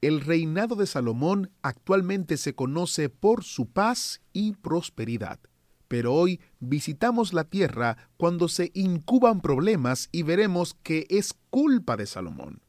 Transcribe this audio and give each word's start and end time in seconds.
El 0.00 0.20
reinado 0.20 0.76
de 0.76 0.86
Salomón 0.86 1.50
actualmente 1.60 2.36
se 2.36 2.54
conoce 2.54 3.08
por 3.08 3.42
su 3.42 3.66
paz 3.66 4.22
y 4.32 4.52
prosperidad. 4.52 5.40
Pero 5.88 6.14
hoy 6.14 6.40
visitamos 6.60 7.32
la 7.32 7.42
tierra 7.42 7.96
cuando 8.16 8.46
se 8.46 8.70
incuban 8.74 9.40
problemas 9.40 10.08
y 10.12 10.22
veremos 10.22 10.76
que 10.84 11.06
es 11.10 11.34
culpa 11.50 11.96
de 11.96 12.06
Salomón. 12.06 12.62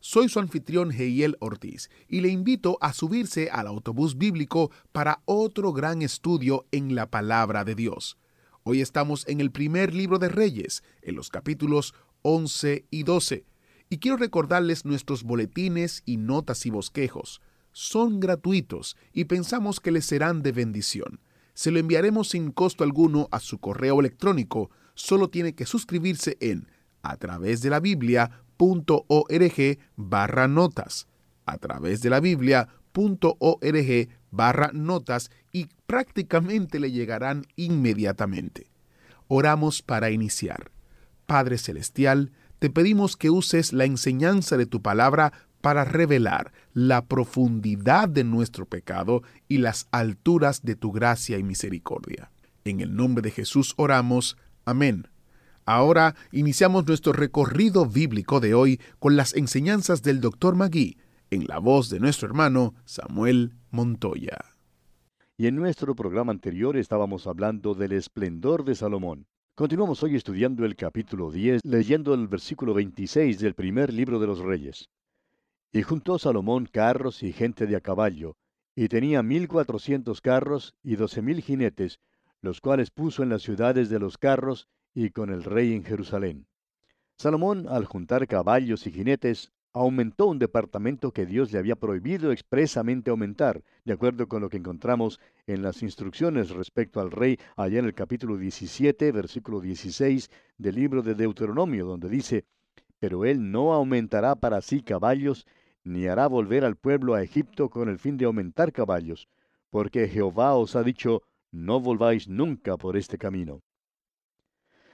Soy 0.00 0.28
su 0.28 0.40
anfitrión 0.40 0.90
Heiel 0.90 1.36
Ortiz 1.38 1.88
y 2.08 2.20
le 2.20 2.30
invito 2.30 2.78
a 2.80 2.92
subirse 2.92 3.48
al 3.52 3.68
autobús 3.68 4.18
bíblico 4.18 4.72
para 4.90 5.22
otro 5.24 5.72
gran 5.72 6.02
estudio 6.02 6.66
en 6.72 6.96
la 6.96 7.08
palabra 7.08 7.62
de 7.62 7.76
Dios. 7.76 8.18
Hoy 8.64 8.80
estamos 8.80 9.24
en 9.28 9.40
el 9.40 9.52
primer 9.52 9.94
libro 9.94 10.18
de 10.18 10.28
Reyes, 10.28 10.82
en 11.02 11.14
los 11.14 11.30
capítulos 11.30 11.94
11 12.22 12.86
y 12.90 13.04
12, 13.04 13.44
y 13.92 13.98
quiero 13.98 14.16
recordarles 14.16 14.86
nuestros 14.86 15.22
boletines 15.22 16.02
y 16.06 16.16
notas 16.16 16.64
y 16.64 16.70
bosquejos. 16.70 17.42
Son 17.72 18.20
gratuitos 18.20 18.96
y 19.12 19.26
pensamos 19.26 19.80
que 19.80 19.90
les 19.90 20.06
serán 20.06 20.42
de 20.42 20.50
bendición. 20.50 21.20
Se 21.52 21.70
lo 21.70 21.78
enviaremos 21.78 22.30
sin 22.30 22.52
costo 22.52 22.84
alguno 22.84 23.28
a 23.30 23.38
su 23.38 23.58
correo 23.58 24.00
electrónico. 24.00 24.70
Solo 24.94 25.28
tiene 25.28 25.54
que 25.54 25.66
suscribirse 25.66 26.38
en 26.40 26.68
a 27.02 27.18
través 27.18 27.60
de 27.60 27.68
la 27.68 27.80
Biblia.org 27.80 29.78
barra 29.96 30.48
notas. 30.48 31.06
A 31.44 31.58
través 31.58 32.00
de 32.00 32.08
la 32.08 32.20
Biblia.org 32.20 34.08
barra 34.30 34.70
notas 34.72 35.30
y 35.52 35.68
prácticamente 35.84 36.80
le 36.80 36.92
llegarán 36.92 37.44
inmediatamente. 37.56 38.70
Oramos 39.28 39.82
para 39.82 40.10
iniciar. 40.10 40.70
Padre 41.26 41.58
Celestial, 41.58 42.32
te 42.62 42.70
pedimos 42.70 43.16
que 43.16 43.28
uses 43.28 43.72
la 43.72 43.86
enseñanza 43.86 44.56
de 44.56 44.66
tu 44.66 44.82
palabra 44.82 45.32
para 45.62 45.84
revelar 45.84 46.52
la 46.74 47.06
profundidad 47.06 48.08
de 48.08 48.22
nuestro 48.22 48.66
pecado 48.66 49.24
y 49.48 49.58
las 49.58 49.88
alturas 49.90 50.62
de 50.62 50.76
tu 50.76 50.92
gracia 50.92 51.38
y 51.38 51.42
misericordia. 51.42 52.30
En 52.64 52.80
el 52.80 52.94
nombre 52.94 53.20
de 53.20 53.32
Jesús 53.32 53.74
oramos. 53.78 54.36
Amén. 54.64 55.08
Ahora 55.64 56.14
iniciamos 56.30 56.86
nuestro 56.86 57.12
recorrido 57.12 57.84
bíblico 57.84 58.38
de 58.38 58.54
hoy 58.54 58.80
con 59.00 59.16
las 59.16 59.34
enseñanzas 59.34 60.04
del 60.04 60.20
Dr. 60.20 60.54
Magui, 60.54 60.98
en 61.30 61.46
la 61.48 61.58
voz 61.58 61.90
de 61.90 61.98
nuestro 61.98 62.28
hermano 62.28 62.76
Samuel 62.84 63.56
Montoya. 63.72 64.38
Y 65.36 65.48
en 65.48 65.56
nuestro 65.56 65.96
programa 65.96 66.30
anterior 66.30 66.76
estábamos 66.76 67.26
hablando 67.26 67.74
del 67.74 67.90
esplendor 67.90 68.64
de 68.64 68.76
Salomón. 68.76 69.26
Continuamos 69.54 70.02
hoy 70.02 70.16
estudiando 70.16 70.64
el 70.64 70.76
capítulo 70.76 71.30
10, 71.30 71.60
leyendo 71.66 72.14
el 72.14 72.26
versículo 72.26 72.72
26 72.72 73.38
del 73.38 73.52
primer 73.52 73.92
libro 73.92 74.18
de 74.18 74.26
los 74.26 74.38
Reyes. 74.38 74.88
Y 75.72 75.82
juntó 75.82 76.18
Salomón 76.18 76.64
carros 76.64 77.22
y 77.22 77.34
gente 77.34 77.66
de 77.66 77.76
a 77.76 77.82
caballo, 77.82 78.38
y 78.74 78.88
tenía 78.88 79.22
mil 79.22 79.48
cuatrocientos 79.48 80.22
carros 80.22 80.74
y 80.82 80.96
doce 80.96 81.20
mil 81.20 81.42
jinetes, 81.42 82.00
los 82.40 82.62
cuales 82.62 82.90
puso 82.90 83.22
en 83.22 83.28
las 83.28 83.42
ciudades 83.42 83.90
de 83.90 83.98
los 83.98 84.16
carros 84.16 84.68
y 84.94 85.10
con 85.10 85.28
el 85.28 85.44
rey 85.44 85.74
en 85.74 85.84
Jerusalén. 85.84 86.46
Salomón, 87.18 87.66
al 87.68 87.84
juntar 87.84 88.26
caballos 88.26 88.86
y 88.86 88.90
jinetes, 88.90 89.52
aumentó 89.74 90.26
un 90.26 90.38
departamento 90.38 91.12
que 91.12 91.24
Dios 91.24 91.50
le 91.52 91.58
había 91.58 91.76
prohibido 91.76 92.30
expresamente 92.30 93.10
aumentar, 93.10 93.62
de 93.84 93.94
acuerdo 93.94 94.28
con 94.28 94.42
lo 94.42 94.48
que 94.48 94.58
encontramos 94.58 95.18
en 95.46 95.62
las 95.62 95.82
instrucciones 95.82 96.50
respecto 96.50 97.00
al 97.00 97.10
rey 97.10 97.38
allá 97.56 97.78
en 97.78 97.86
el 97.86 97.94
capítulo 97.94 98.36
17, 98.36 99.12
versículo 99.12 99.60
16 99.60 100.30
del 100.58 100.74
libro 100.74 101.02
de 101.02 101.14
Deuteronomio, 101.14 101.86
donde 101.86 102.08
dice, 102.08 102.44
Pero 102.98 103.24
él 103.24 103.50
no 103.50 103.72
aumentará 103.72 104.36
para 104.36 104.60
sí 104.60 104.82
caballos, 104.82 105.46
ni 105.84 106.06
hará 106.06 106.26
volver 106.26 106.64
al 106.64 106.76
pueblo 106.76 107.14
a 107.14 107.22
Egipto 107.22 107.70
con 107.70 107.88
el 107.88 107.98
fin 107.98 108.16
de 108.16 108.26
aumentar 108.26 108.72
caballos, 108.72 109.28
porque 109.70 110.06
Jehová 110.06 110.54
os 110.54 110.76
ha 110.76 110.82
dicho, 110.82 111.22
no 111.50 111.80
volváis 111.80 112.28
nunca 112.28 112.76
por 112.76 112.96
este 112.96 113.18
camino. 113.18 113.62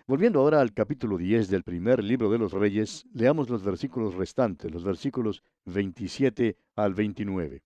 Volviendo 0.08 0.40
ahora 0.40 0.62
al 0.62 0.72
capítulo 0.72 1.18
10 1.18 1.50
del 1.50 1.64
primer 1.64 2.02
libro 2.02 2.30
de 2.30 2.38
los 2.38 2.52
Reyes, 2.52 3.04
leamos 3.12 3.50
los 3.50 3.62
versículos 3.62 4.14
restantes, 4.14 4.72
los 4.72 4.82
versículos 4.82 5.42
27 5.66 6.56
al 6.76 6.94
29. 6.94 7.62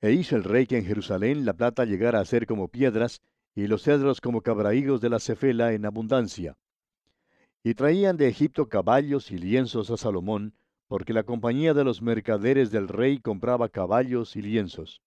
E 0.00 0.10
hizo 0.10 0.34
el 0.34 0.42
rey 0.42 0.66
que 0.66 0.78
en 0.78 0.84
Jerusalén 0.84 1.44
la 1.44 1.52
plata 1.52 1.84
llegara 1.84 2.18
a 2.18 2.24
ser 2.24 2.44
como 2.44 2.66
piedras, 2.66 3.22
y 3.54 3.68
los 3.68 3.84
cedros 3.84 4.20
como 4.20 4.40
cabraígos 4.42 5.00
de 5.00 5.10
la 5.10 5.20
cefela 5.20 5.74
en 5.74 5.86
abundancia. 5.86 6.58
Y 7.62 7.74
traían 7.74 8.16
de 8.16 8.26
Egipto 8.26 8.68
caballos 8.68 9.30
y 9.30 9.38
lienzos 9.38 9.92
a 9.92 9.96
Salomón, 9.96 10.56
porque 10.88 11.12
la 11.12 11.22
compañía 11.22 11.72
de 11.72 11.84
los 11.84 12.02
mercaderes 12.02 12.72
del 12.72 12.88
rey 12.88 13.20
compraba 13.20 13.68
caballos 13.68 14.34
y 14.34 14.42
lienzos. 14.42 15.02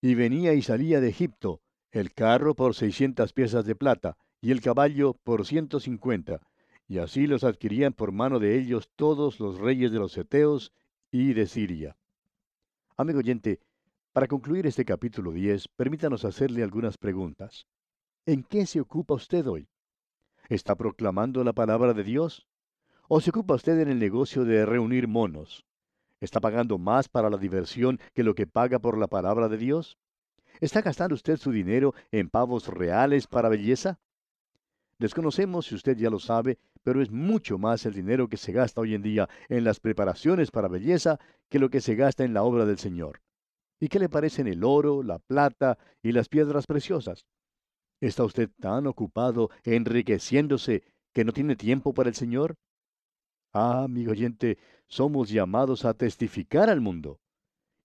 Y 0.00 0.14
venía 0.14 0.54
y 0.54 0.62
salía 0.62 1.02
de 1.02 1.10
Egipto, 1.10 1.60
el 1.90 2.14
carro 2.14 2.54
por 2.54 2.74
seiscientas 2.74 3.34
piezas 3.34 3.66
de 3.66 3.76
plata, 3.76 4.16
y 4.44 4.50
el 4.50 4.60
caballo 4.60 5.14
por 5.14 5.46
ciento 5.46 5.80
cincuenta, 5.80 6.42
y 6.86 6.98
así 6.98 7.26
los 7.26 7.44
adquirían 7.44 7.94
por 7.94 8.12
mano 8.12 8.38
de 8.38 8.58
ellos 8.58 8.90
todos 8.94 9.40
los 9.40 9.58
reyes 9.58 9.90
de 9.90 9.98
los 9.98 10.18
Eteos 10.18 10.70
y 11.10 11.32
de 11.32 11.46
Siria. 11.46 11.96
Amigo 12.98 13.20
oyente, 13.20 13.58
para 14.12 14.26
concluir 14.26 14.66
este 14.66 14.84
capítulo 14.84 15.32
10, 15.32 15.68
permítanos 15.68 16.26
hacerle 16.26 16.62
algunas 16.62 16.98
preguntas. 16.98 17.66
¿En 18.26 18.42
qué 18.42 18.66
se 18.66 18.82
ocupa 18.82 19.14
usted 19.14 19.46
hoy? 19.46 19.66
¿Está 20.50 20.74
proclamando 20.74 21.42
la 21.42 21.54
palabra 21.54 21.94
de 21.94 22.04
Dios? 22.04 22.46
¿O 23.08 23.22
se 23.22 23.30
ocupa 23.30 23.54
usted 23.54 23.78
en 23.78 23.88
el 23.88 23.98
negocio 23.98 24.44
de 24.44 24.66
reunir 24.66 25.08
monos? 25.08 25.64
¿Está 26.20 26.38
pagando 26.40 26.76
más 26.76 27.08
para 27.08 27.30
la 27.30 27.38
diversión 27.38 27.98
que 28.12 28.22
lo 28.22 28.34
que 28.34 28.46
paga 28.46 28.78
por 28.78 28.98
la 28.98 29.06
palabra 29.06 29.48
de 29.48 29.56
Dios? 29.56 29.96
¿Está 30.60 30.82
gastando 30.82 31.14
usted 31.14 31.38
su 31.38 31.50
dinero 31.50 31.94
en 32.12 32.28
pavos 32.28 32.68
reales 32.68 33.26
para 33.26 33.48
belleza? 33.48 33.98
Desconocemos 34.98 35.66
si 35.66 35.74
usted 35.74 35.96
ya 35.96 36.08
lo 36.08 36.20
sabe, 36.20 36.58
pero 36.82 37.02
es 37.02 37.10
mucho 37.10 37.58
más 37.58 37.84
el 37.84 37.94
dinero 37.94 38.28
que 38.28 38.36
se 38.36 38.52
gasta 38.52 38.80
hoy 38.80 38.94
en 38.94 39.02
día 39.02 39.28
en 39.48 39.64
las 39.64 39.80
preparaciones 39.80 40.50
para 40.50 40.68
belleza 40.68 41.18
que 41.48 41.58
lo 41.58 41.68
que 41.68 41.80
se 41.80 41.96
gasta 41.96 42.24
en 42.24 42.34
la 42.34 42.44
obra 42.44 42.64
del 42.64 42.78
Señor. 42.78 43.20
¿Y 43.80 43.88
qué 43.88 43.98
le 43.98 44.08
parecen 44.08 44.46
el 44.46 44.62
oro, 44.62 45.02
la 45.02 45.18
plata 45.18 45.78
y 46.02 46.12
las 46.12 46.28
piedras 46.28 46.66
preciosas? 46.66 47.26
¿Está 48.00 48.24
usted 48.24 48.50
tan 48.60 48.86
ocupado 48.86 49.50
enriqueciéndose 49.64 50.84
que 51.12 51.24
no 51.24 51.32
tiene 51.32 51.56
tiempo 51.56 51.92
para 51.92 52.08
el 52.08 52.14
Señor? 52.14 52.54
Ah, 53.52 53.84
amigo 53.84 54.12
oyente, 54.12 54.58
somos 54.86 55.28
llamados 55.28 55.84
a 55.84 55.94
testificar 55.94 56.70
al 56.70 56.80
mundo. 56.80 57.20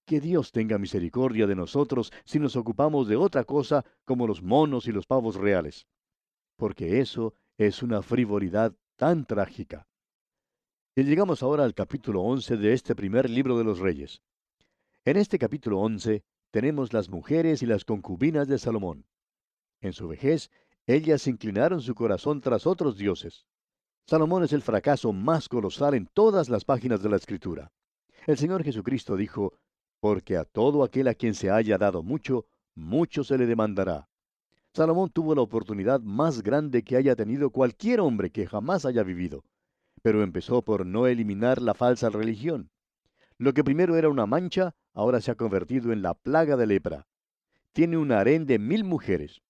Que 0.06 0.20
Dios 0.20 0.52
tenga 0.52 0.78
misericordia 0.78 1.46
de 1.46 1.54
nosotros 1.54 2.12
si 2.24 2.38
nos 2.38 2.56
ocupamos 2.56 3.08
de 3.08 3.16
otra 3.16 3.44
cosa 3.44 3.84
como 4.04 4.26
los 4.26 4.42
monos 4.42 4.86
y 4.86 4.92
los 4.92 5.06
pavos 5.06 5.36
reales 5.36 5.86
porque 6.60 7.00
eso 7.00 7.32
es 7.56 7.82
una 7.82 8.02
frivolidad 8.02 8.74
tan 8.96 9.24
trágica. 9.24 9.88
Y 10.94 11.04
llegamos 11.04 11.42
ahora 11.42 11.64
al 11.64 11.72
capítulo 11.72 12.20
11 12.20 12.58
de 12.58 12.74
este 12.74 12.94
primer 12.94 13.30
libro 13.30 13.56
de 13.56 13.64
los 13.64 13.78
reyes. 13.78 14.20
En 15.06 15.16
este 15.16 15.38
capítulo 15.38 15.80
11 15.80 16.22
tenemos 16.50 16.92
las 16.92 17.08
mujeres 17.08 17.62
y 17.62 17.66
las 17.66 17.86
concubinas 17.86 18.46
de 18.46 18.58
Salomón. 18.58 19.06
En 19.80 19.94
su 19.94 20.06
vejez, 20.06 20.50
ellas 20.86 21.26
inclinaron 21.28 21.80
su 21.80 21.94
corazón 21.94 22.42
tras 22.42 22.66
otros 22.66 22.98
dioses. 22.98 23.46
Salomón 24.06 24.44
es 24.44 24.52
el 24.52 24.60
fracaso 24.60 25.14
más 25.14 25.48
colosal 25.48 25.94
en 25.94 26.08
todas 26.12 26.50
las 26.50 26.66
páginas 26.66 27.02
de 27.02 27.08
la 27.08 27.16
Escritura. 27.16 27.72
El 28.26 28.36
Señor 28.36 28.64
Jesucristo 28.64 29.16
dijo, 29.16 29.54
porque 29.98 30.36
a 30.36 30.44
todo 30.44 30.84
aquel 30.84 31.08
a 31.08 31.14
quien 31.14 31.32
se 31.32 31.50
haya 31.50 31.78
dado 31.78 32.02
mucho, 32.02 32.44
mucho 32.74 33.24
se 33.24 33.38
le 33.38 33.46
demandará. 33.46 34.09
Salomón 34.72 35.10
tuvo 35.10 35.34
la 35.34 35.42
oportunidad 35.42 36.00
más 36.00 36.42
grande 36.42 36.84
que 36.84 36.96
haya 36.96 37.16
tenido 37.16 37.50
cualquier 37.50 38.00
hombre 38.00 38.30
que 38.30 38.46
jamás 38.46 38.84
haya 38.84 39.02
vivido, 39.02 39.44
pero 40.02 40.22
empezó 40.22 40.62
por 40.62 40.86
no 40.86 41.08
eliminar 41.08 41.60
la 41.60 41.74
falsa 41.74 42.08
religión. 42.08 42.70
Lo 43.36 43.52
que 43.52 43.64
primero 43.64 43.96
era 43.96 44.08
una 44.08 44.26
mancha, 44.26 44.74
ahora 44.94 45.20
se 45.20 45.32
ha 45.32 45.34
convertido 45.34 45.92
en 45.92 46.02
la 46.02 46.14
plaga 46.14 46.56
de 46.56 46.66
lepra. 46.66 47.08
Tiene 47.72 47.96
un 47.96 48.12
harén 48.12 48.46
de 48.46 48.58
mil 48.58 48.84
mujeres. 48.84 49.42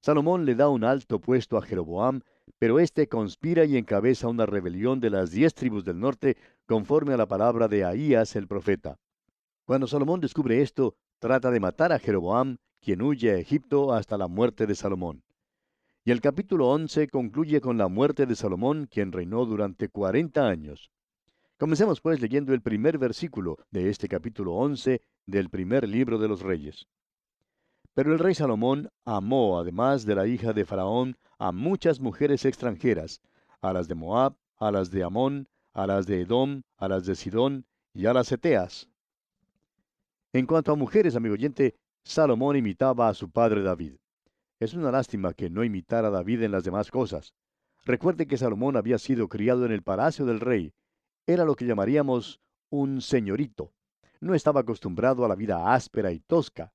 Salomón 0.00 0.44
le 0.44 0.56
da 0.56 0.68
un 0.68 0.82
alto 0.82 1.20
puesto 1.20 1.56
a 1.56 1.62
Jeroboam, 1.62 2.22
pero 2.58 2.80
éste 2.80 3.08
conspira 3.08 3.64
y 3.64 3.76
encabeza 3.76 4.26
una 4.26 4.46
rebelión 4.46 4.98
de 4.98 5.10
las 5.10 5.30
diez 5.30 5.54
tribus 5.54 5.84
del 5.84 6.00
norte 6.00 6.36
conforme 6.66 7.14
a 7.14 7.16
la 7.16 7.26
palabra 7.26 7.68
de 7.68 7.84
Ahías 7.84 8.34
el 8.34 8.48
profeta. 8.48 8.98
Cuando 9.64 9.86
Salomón 9.86 10.20
descubre 10.20 10.60
esto, 10.60 10.96
trata 11.20 11.52
de 11.52 11.60
matar 11.60 11.92
a 11.92 12.00
Jeroboam, 12.00 12.56
quien 12.82 13.00
huye 13.00 13.30
a 13.30 13.38
Egipto 13.38 13.92
hasta 13.94 14.18
la 14.18 14.26
muerte 14.26 14.66
de 14.66 14.74
Salomón. 14.74 15.22
Y 16.04 16.10
el 16.10 16.20
capítulo 16.20 16.68
11 16.70 17.06
concluye 17.08 17.60
con 17.60 17.78
la 17.78 17.86
muerte 17.86 18.26
de 18.26 18.34
Salomón, 18.34 18.88
quien 18.90 19.12
reinó 19.12 19.46
durante 19.46 19.88
40 19.88 20.48
años. 20.48 20.90
Comencemos 21.58 22.00
pues 22.00 22.20
leyendo 22.20 22.52
el 22.52 22.60
primer 22.60 22.98
versículo 22.98 23.56
de 23.70 23.88
este 23.88 24.08
capítulo 24.08 24.54
11 24.54 25.00
del 25.26 25.48
primer 25.48 25.88
libro 25.88 26.18
de 26.18 26.26
los 26.26 26.42
reyes. 26.42 26.88
Pero 27.94 28.12
el 28.12 28.18
rey 28.18 28.34
Salomón 28.34 28.90
amó, 29.04 29.60
además 29.60 30.04
de 30.04 30.16
la 30.16 30.26
hija 30.26 30.52
de 30.52 30.64
Faraón, 30.64 31.16
a 31.38 31.52
muchas 31.52 32.00
mujeres 32.00 32.44
extranjeras, 32.44 33.20
a 33.60 33.72
las 33.72 33.86
de 33.86 33.94
Moab, 33.94 34.34
a 34.56 34.72
las 34.72 34.90
de 34.90 35.04
Amón, 35.04 35.46
a 35.72 35.86
las 35.86 36.06
de 36.06 36.22
Edom, 36.22 36.62
a 36.78 36.88
las 36.88 37.06
de 37.06 37.14
Sidón 37.14 37.64
y 37.94 38.06
a 38.06 38.12
las 38.12 38.32
Eteas. 38.32 38.88
En 40.32 40.46
cuanto 40.46 40.72
a 40.72 40.76
mujeres, 40.76 41.14
amigo 41.14 41.34
oyente, 41.34 41.76
Salomón 42.04 42.56
imitaba 42.56 43.08
a 43.08 43.14
su 43.14 43.30
padre 43.30 43.62
David. 43.62 43.94
Es 44.58 44.74
una 44.74 44.90
lástima 44.90 45.34
que 45.34 45.50
no 45.50 45.64
imitara 45.64 46.08
a 46.08 46.10
David 46.10 46.42
en 46.42 46.52
las 46.52 46.64
demás 46.64 46.90
cosas. 46.90 47.34
Recuerde 47.84 48.26
que 48.26 48.36
Salomón 48.36 48.76
había 48.76 48.98
sido 48.98 49.28
criado 49.28 49.64
en 49.66 49.72
el 49.72 49.82
palacio 49.82 50.24
del 50.26 50.40
rey. 50.40 50.72
Era 51.26 51.44
lo 51.44 51.54
que 51.54 51.64
llamaríamos 51.64 52.40
un 52.70 53.00
señorito. 53.00 53.72
No 54.20 54.34
estaba 54.34 54.60
acostumbrado 54.60 55.24
a 55.24 55.28
la 55.28 55.34
vida 55.34 55.74
áspera 55.74 56.12
y 56.12 56.20
tosca. 56.20 56.72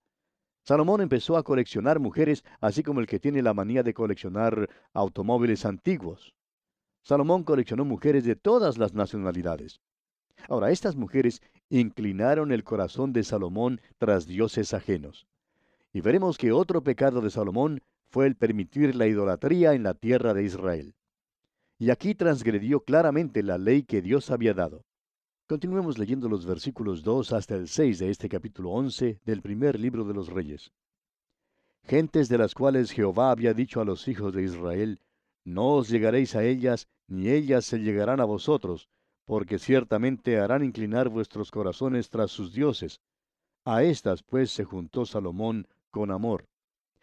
Salomón 0.64 1.02
empezó 1.02 1.38
a 1.38 1.44
coleccionar 1.44 2.00
mujeres, 2.00 2.44
así 2.60 2.84
como 2.84 3.00
el 3.00 3.08
que 3.08 3.20
tiene 3.20 3.42
la 3.42 3.54
manía 3.54 3.84
de 3.84 3.94
coleccionar 3.94 4.70
automóviles 4.94 5.66
antiguos. 5.66 6.34
Salomón 7.04 7.44
coleccionó 7.44 7.86
mujeres 7.86 8.26
de 8.26 8.36
todas 8.36 8.78
las 8.78 8.94
nacionalidades. 8.94 9.80
Ahora, 10.50 10.72
estas 10.72 10.98
mujeres 10.98 11.42
inclinaron 11.70 12.52
el 12.52 12.64
corazón 12.64 13.14
de 13.14 13.24
Salomón 13.24 13.82
tras 13.98 14.28
dioses 14.28 14.74
ajenos. 14.74 15.28
Y 15.94 16.02
veremos 16.02 16.38
que 16.38 16.52
otro 16.52 16.84
pecado 16.84 17.22
de 17.22 17.30
Salomón 17.30 17.82
fue 18.10 18.28
el 18.28 18.36
permitir 18.36 18.96
la 18.96 19.08
idolatría 19.08 19.74
en 19.74 19.84
la 19.84 19.94
tierra 19.94 20.34
de 20.34 20.44
Israel. 20.44 20.96
Y 21.78 21.90
aquí 21.90 22.16
transgredió 22.16 22.82
claramente 22.82 23.44
la 23.44 23.58
ley 23.58 23.84
que 23.84 24.02
Dios 24.02 24.32
había 24.32 24.54
dado. 24.54 24.86
Continuemos 25.48 25.98
leyendo 25.98 26.28
los 26.28 26.46
versículos 26.46 27.04
2 27.04 27.34
hasta 27.34 27.56
el 27.56 27.68
6 27.68 28.00
de 28.00 28.10
este 28.10 28.28
capítulo 28.28 28.72
11 28.72 29.22
del 29.24 29.42
primer 29.42 29.80
libro 29.80 30.04
de 30.04 30.14
los 30.14 30.28
Reyes. 30.30 30.72
Gentes 31.84 32.28
de 32.28 32.38
las 32.38 32.54
cuales 32.54 32.92
Jehová 32.92 33.32
había 33.32 33.54
dicho 33.54 33.80
a 33.80 33.86
los 33.86 34.08
hijos 34.10 34.34
de 34.34 34.44
Israel, 34.44 35.00
No 35.46 35.76
os 35.76 35.88
llegaréis 35.88 36.36
a 36.36 36.44
ellas, 36.44 36.90
ni 37.08 37.30
ellas 37.30 37.64
se 37.64 37.78
llegarán 37.80 38.20
a 38.20 38.26
vosotros, 38.26 38.90
porque 39.28 39.60
ciertamente 39.60 40.40
harán 40.40 40.64
inclinar 40.64 41.10
vuestros 41.10 41.52
corazones 41.52 42.10
tras 42.10 42.32
sus 42.32 42.54
dioses. 42.54 43.02
A 43.66 43.84
estas 43.84 44.24
pues 44.24 44.52
se 44.52 44.64
juntó 44.64 45.06
Salomón 45.06 45.68
con 45.92 46.12
amor. 46.12 46.48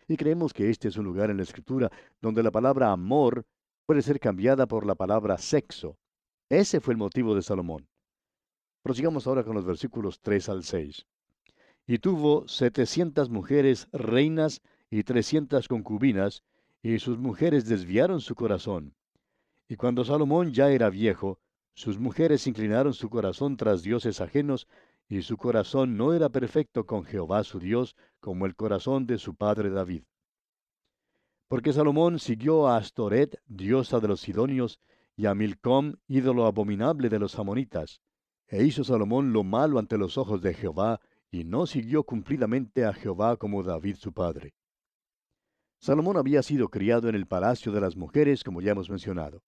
Y 0.09 0.17
creemos 0.17 0.55
que 0.55 0.71
este 0.71 0.89
es 0.89 0.97
un 0.97 1.05
lugar 1.05 1.31
en 1.31 1.37
la 1.37 1.43
Escritura 1.43 1.93
donde 2.23 2.43
la 2.43 2.51
palabra 2.51 2.91
amor 2.91 3.45
puede 3.85 4.01
ser 4.01 4.19
cambiada 4.19 4.67
por 4.67 4.87
la 4.87 4.95
palabra 4.95 5.37
sexo. 5.37 5.99
Ese 6.49 6.81
fue 6.81 6.95
el 6.95 6.99
motivo 6.99 7.35
de 7.35 7.43
Salomón. 7.43 7.87
Prosigamos 8.83 9.27
ahora 9.27 9.45
con 9.45 9.55
los 9.55 9.67
versículos 9.67 10.21
3 10.21 10.49
al 10.49 10.65
6. 10.65 11.07
Y 11.87 11.99
tuvo 11.99 12.49
setecientas 12.49 13.29
mujeres 13.29 13.87
reinas 13.93 14.63
y 14.91 15.05
trescientas 15.05 15.69
concubinas, 15.69 16.43
y 16.83 16.99
sus 17.01 17.19
mujeres 17.19 17.67
desviaron 17.67 18.23
su 18.23 18.35
corazón. 18.35 18.95
Y 19.69 19.77
cuando 19.77 20.05
Salomón 20.05 20.53
ya 20.53 20.71
era 20.71 20.89
viejo, 20.89 21.39
sus 21.75 21.99
mujeres 21.99 22.47
inclinaron 22.47 22.95
su 22.95 23.11
corazón 23.11 23.57
tras 23.57 23.83
dioses 23.83 24.21
ajenos, 24.21 24.69
y 25.09 25.23
su 25.23 25.37
corazón 25.37 25.97
no 25.97 26.15
era 26.15 26.29
perfecto 26.29 26.87
con 26.87 27.05
Jehová 27.05 27.45
su 27.45 27.59
Dios, 27.59 27.97
como 28.21 28.47
el 28.47 28.55
corazón 28.55 29.07
de 29.07 29.19
su 29.19 29.35
padre 29.35 29.71
David. 29.71 30.05
Porque 31.49 31.73
Salomón 31.73 32.19
siguió 32.21 32.69
a 32.69 32.77
Astoret, 32.77 33.41
diosa 33.47 34.01
de 34.01 34.09
los 34.09 34.21
Sidonios, 34.21 34.81
y 35.17 35.27
a 35.27 35.35
Milcom, 35.35 35.97
ídolo 36.09 36.47
abominable 36.47 37.09
de 37.09 37.19
los 37.19 37.39
amonitas. 37.39 38.01
E 38.49 38.65
hizo 38.65 38.85
Salomón 38.85 39.33
lo 39.33 39.45
malo 39.45 39.79
ante 39.79 39.99
los 39.99 40.17
ojos 40.17 40.43
de 40.43 40.55
Jehová, 40.55 41.01
y 41.31 41.45
no 41.45 41.67
siguió 41.67 42.05
cumplidamente 42.05 42.85
a 42.85 42.93
Jehová 42.93 43.37
como 43.37 43.63
David 43.63 43.97
su 43.97 44.13
padre. 44.13 44.55
Salomón 45.79 46.17
había 46.17 46.43
sido 46.43 46.69
criado 46.69 47.09
en 47.09 47.15
el 47.15 47.27
palacio 47.27 47.73
de 47.73 47.81
las 47.81 47.97
mujeres, 47.97 48.43
como 48.45 48.63
ya 48.63 48.73
hemos 48.73 48.89
mencionado. 48.89 49.43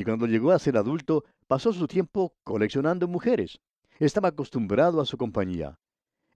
Y 0.00 0.04
cuando 0.04 0.26
llegó 0.26 0.52
a 0.52 0.58
ser 0.58 0.78
adulto, 0.78 1.26
pasó 1.46 1.74
su 1.74 1.86
tiempo 1.86 2.34
coleccionando 2.42 3.06
mujeres. 3.06 3.60
Estaba 3.98 4.28
acostumbrado 4.28 4.98
a 4.98 5.04
su 5.04 5.18
compañía. 5.18 5.78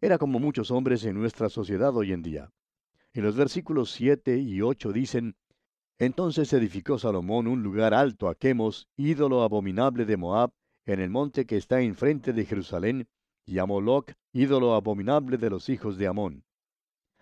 Era 0.02 0.18
como 0.18 0.38
muchos 0.38 0.70
hombres 0.70 1.02
en 1.06 1.14
nuestra 1.18 1.48
sociedad 1.48 1.96
hoy 1.96 2.12
en 2.12 2.20
día. 2.20 2.50
En 3.14 3.24
los 3.24 3.36
versículos 3.36 3.90
7 3.92 4.36
y 4.36 4.60
8 4.60 4.92
dicen, 4.92 5.36
Entonces 5.98 6.52
edificó 6.52 6.98
Salomón 6.98 7.46
un 7.46 7.62
lugar 7.62 7.94
alto 7.94 8.28
a 8.28 8.34
Quemos, 8.34 8.86
ídolo 8.98 9.42
abominable 9.42 10.04
de 10.04 10.18
Moab, 10.18 10.50
en 10.84 11.00
el 11.00 11.08
monte 11.08 11.46
que 11.46 11.56
está 11.56 11.80
enfrente 11.80 12.34
de 12.34 12.44
Jerusalén, 12.44 13.08
y 13.46 13.60
a 13.60 13.64
Moloc, 13.64 14.12
ídolo 14.34 14.74
abominable 14.74 15.38
de 15.38 15.48
los 15.48 15.70
hijos 15.70 15.96
de 15.96 16.06
Amón. 16.06 16.44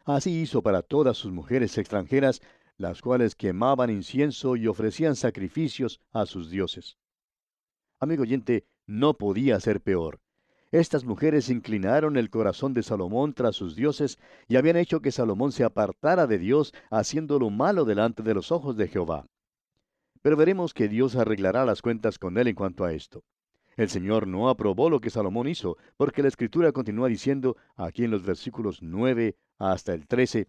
Así 0.04 0.40
hizo 0.40 0.60
para 0.60 0.82
todas 0.82 1.16
sus 1.16 1.30
mujeres 1.30 1.78
extranjeras, 1.78 2.42
las 2.82 3.00
cuales 3.00 3.36
quemaban 3.36 3.90
incienso 3.90 4.56
y 4.56 4.66
ofrecían 4.66 5.14
sacrificios 5.14 6.00
a 6.10 6.26
sus 6.26 6.50
dioses. 6.50 6.98
Amigo 8.00 8.22
oyente, 8.22 8.66
no 8.86 9.14
podía 9.14 9.60
ser 9.60 9.80
peor. 9.80 10.20
Estas 10.72 11.04
mujeres 11.04 11.48
inclinaron 11.48 12.16
el 12.16 12.28
corazón 12.28 12.74
de 12.74 12.82
Salomón 12.82 13.34
tras 13.34 13.54
sus 13.54 13.76
dioses 13.76 14.18
y 14.48 14.56
habían 14.56 14.76
hecho 14.76 15.00
que 15.00 15.12
Salomón 15.12 15.52
se 15.52 15.62
apartara 15.62 16.26
de 16.26 16.38
Dios, 16.38 16.74
haciendo 16.90 17.38
lo 17.38 17.50
malo 17.50 17.84
delante 17.84 18.24
de 18.24 18.34
los 18.34 18.50
ojos 18.50 18.76
de 18.76 18.88
Jehová. 18.88 19.26
Pero 20.20 20.36
veremos 20.36 20.74
que 20.74 20.88
Dios 20.88 21.14
arreglará 21.14 21.64
las 21.64 21.82
cuentas 21.82 22.18
con 22.18 22.36
él 22.36 22.48
en 22.48 22.56
cuanto 22.56 22.84
a 22.84 22.92
esto. 22.92 23.22
El 23.76 23.90
Señor 23.90 24.26
no 24.26 24.48
aprobó 24.48 24.90
lo 24.90 24.98
que 24.98 25.10
Salomón 25.10 25.46
hizo, 25.46 25.76
porque 25.96 26.22
la 26.22 26.28
Escritura 26.28 26.72
continúa 26.72 27.08
diciendo, 27.08 27.56
aquí 27.76 28.04
en 28.04 28.10
los 28.10 28.24
versículos 28.24 28.82
9 28.82 29.36
hasta 29.58 29.94
el 29.94 30.08
13, 30.08 30.48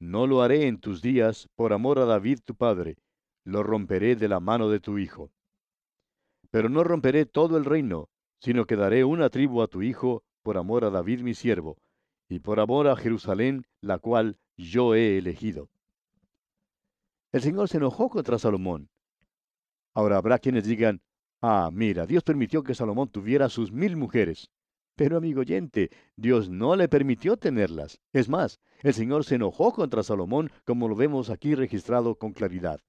no 0.00 0.26
lo 0.26 0.42
haré 0.42 0.66
en 0.66 0.80
tus 0.80 1.02
días 1.02 1.48
por 1.54 1.72
amor 1.72 1.98
a 1.98 2.06
David 2.06 2.40
tu 2.44 2.54
padre, 2.54 2.96
lo 3.44 3.62
romperé 3.62 4.16
de 4.16 4.28
la 4.28 4.40
mano 4.40 4.68
de 4.68 4.80
tu 4.80 4.98
hijo. 4.98 5.30
Pero 6.50 6.68
no 6.68 6.82
romperé 6.82 7.26
todo 7.26 7.56
el 7.56 7.64
reino, 7.64 8.08
sino 8.40 8.66
que 8.66 8.76
daré 8.76 9.04
una 9.04 9.28
tribu 9.28 9.62
a 9.62 9.68
tu 9.68 9.82
hijo 9.82 10.24
por 10.42 10.56
amor 10.56 10.84
a 10.84 10.90
David 10.90 11.20
mi 11.20 11.34
siervo, 11.34 11.76
y 12.28 12.40
por 12.40 12.60
amor 12.60 12.88
a 12.88 12.96
Jerusalén, 12.96 13.66
la 13.82 13.98
cual 13.98 14.38
yo 14.56 14.94
he 14.94 15.18
elegido. 15.18 15.68
El 17.32 17.42
Señor 17.42 17.68
se 17.68 17.76
enojó 17.76 18.08
contra 18.08 18.38
Salomón. 18.38 18.88
Ahora 19.94 20.16
habrá 20.16 20.38
quienes 20.38 20.64
digan, 20.64 21.02
ah, 21.42 21.70
mira, 21.72 22.06
Dios 22.06 22.24
permitió 22.24 22.62
que 22.62 22.74
Salomón 22.74 23.08
tuviera 23.10 23.48
sus 23.48 23.70
mil 23.70 23.96
mujeres. 23.96 24.50
Pero 25.00 25.16
amigo 25.16 25.40
oyente, 25.40 25.88
Dios 26.14 26.50
no 26.50 26.76
le 26.76 26.86
permitió 26.86 27.38
tenerlas. 27.38 28.02
Es 28.12 28.28
más, 28.28 28.60
el 28.82 28.92
Señor 28.92 29.24
se 29.24 29.36
enojó 29.36 29.72
contra 29.72 30.02
Salomón, 30.02 30.50
como 30.66 30.88
lo 30.88 30.94
vemos 30.94 31.30
aquí 31.30 31.54
registrado 31.54 32.16
con 32.16 32.34
claridad. 32.34 32.80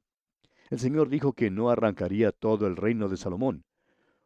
El 0.70 0.80
Señor 0.80 1.08
dijo 1.08 1.32
que 1.32 1.50
no 1.50 1.70
arrancaría 1.70 2.34
todo 2.34 2.68
el 2.68 2.76
reino 2.76 3.08
de 3.08 3.16
Salomón. 3.16 3.64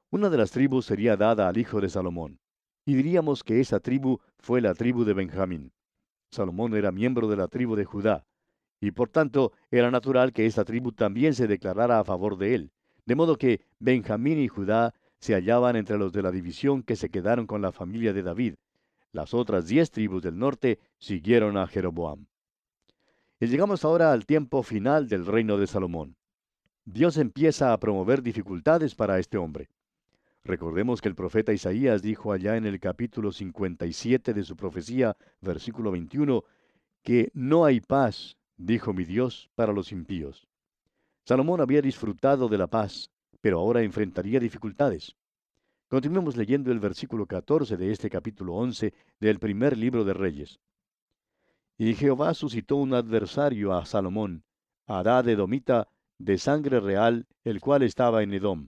Una 0.09 0.31
de 0.31 0.37
las 0.37 0.49
tribus 0.49 0.87
sería 0.87 1.15
dada 1.15 1.47
al 1.47 1.59
hijo 1.59 1.79
de 1.79 1.89
Salomón, 1.89 2.39
y 2.87 2.95
diríamos 2.95 3.43
que 3.43 3.59
esa 3.59 3.79
tribu 3.79 4.17
fue 4.39 4.61
la 4.61 4.73
tribu 4.73 5.03
de 5.03 5.13
Benjamín. 5.13 5.71
Salomón 6.31 6.73
era 6.73 6.91
miembro 6.91 7.27
de 7.27 7.37
la 7.37 7.47
tribu 7.47 7.75
de 7.75 7.85
Judá, 7.85 8.25
y 8.81 8.89
por 8.93 9.09
tanto 9.09 9.51
era 9.69 9.91
natural 9.91 10.33
que 10.33 10.47
esa 10.47 10.65
tribu 10.65 10.91
también 10.91 11.35
se 11.35 11.45
declarara 11.45 11.99
a 11.99 12.03
favor 12.03 12.35
de 12.39 12.55
él, 12.55 12.71
de 13.05 13.13
modo 13.13 13.37
que 13.37 13.61
Benjamín 13.77 14.39
y 14.39 14.47
Judá 14.47 14.95
se 15.19 15.33
hallaban 15.33 15.75
entre 15.75 15.97
los 15.97 16.13
de 16.13 16.21
la 16.21 16.31
división 16.31 16.83
que 16.83 16.95
se 16.95 17.09
quedaron 17.09 17.47
con 17.47 17.61
la 17.61 17.71
familia 17.71 18.13
de 18.13 18.23
David. 18.23 18.55
Las 19.11 19.33
otras 19.33 19.67
diez 19.67 19.91
tribus 19.91 20.23
del 20.23 20.37
norte 20.37 20.79
siguieron 20.97 21.57
a 21.57 21.67
Jeroboam. 21.67 22.25
Y 23.39 23.47
llegamos 23.47 23.83
ahora 23.85 24.11
al 24.11 24.25
tiempo 24.25 24.63
final 24.63 25.07
del 25.07 25.25
reino 25.25 25.57
de 25.57 25.67
Salomón. 25.67 26.15
Dios 26.85 27.17
empieza 27.17 27.73
a 27.73 27.79
promover 27.79 28.21
dificultades 28.21 28.95
para 28.95 29.19
este 29.19 29.37
hombre. 29.37 29.69
Recordemos 30.43 31.01
que 31.01 31.09
el 31.09 31.15
profeta 31.15 31.51
Isaías 31.51 32.03
dijo 32.03 32.31
allá 32.31 32.55
en 32.55 32.67
el 32.67 32.79
capítulo 32.79 33.31
57 33.31 34.33
de 34.33 34.43
su 34.43 34.55
profecía, 34.55 35.17
versículo 35.41 35.91
21, 35.91 36.43
que 37.01 37.31
no 37.33 37.65
hay 37.65 37.81
paz, 37.81 38.37
dijo 38.55 38.93
mi 38.93 39.05
Dios, 39.05 39.49
para 39.55 39.73
los 39.73 39.91
impíos. 39.91 40.47
Salomón 41.25 41.61
había 41.61 41.81
disfrutado 41.81 42.47
de 42.47 42.59
la 42.59 42.67
paz, 42.67 43.09
pero 43.45 43.59
ahora 43.59 43.83
enfrentaría 43.83 44.39
dificultades. 44.39 45.15
Continuemos 45.87 46.35
leyendo 46.35 46.71
el 46.71 46.79
versículo 46.79 47.27
14 47.27 47.77
de 47.77 47.91
este 47.91 48.09
capítulo 48.09 48.55
11 48.55 48.91
del 49.19 49.37
primer 49.37 49.77
libro 49.77 50.03
de 50.03 50.15
Reyes. 50.15 50.59
Y 51.77 51.93
Jehová 51.93 52.33
suscitó 52.33 52.77
un 52.77 52.95
adversario 52.95 53.75
a 53.75 53.85
Salomón, 53.85 54.43
Adad 54.87 55.25
de 55.25 55.35
Domita, 55.35 55.87
de 56.17 56.39
sangre 56.39 56.79
real, 56.79 57.27
el 57.43 57.61
cual 57.61 57.83
estaba 57.83 58.23
en 58.23 58.33
Edom. 58.33 58.67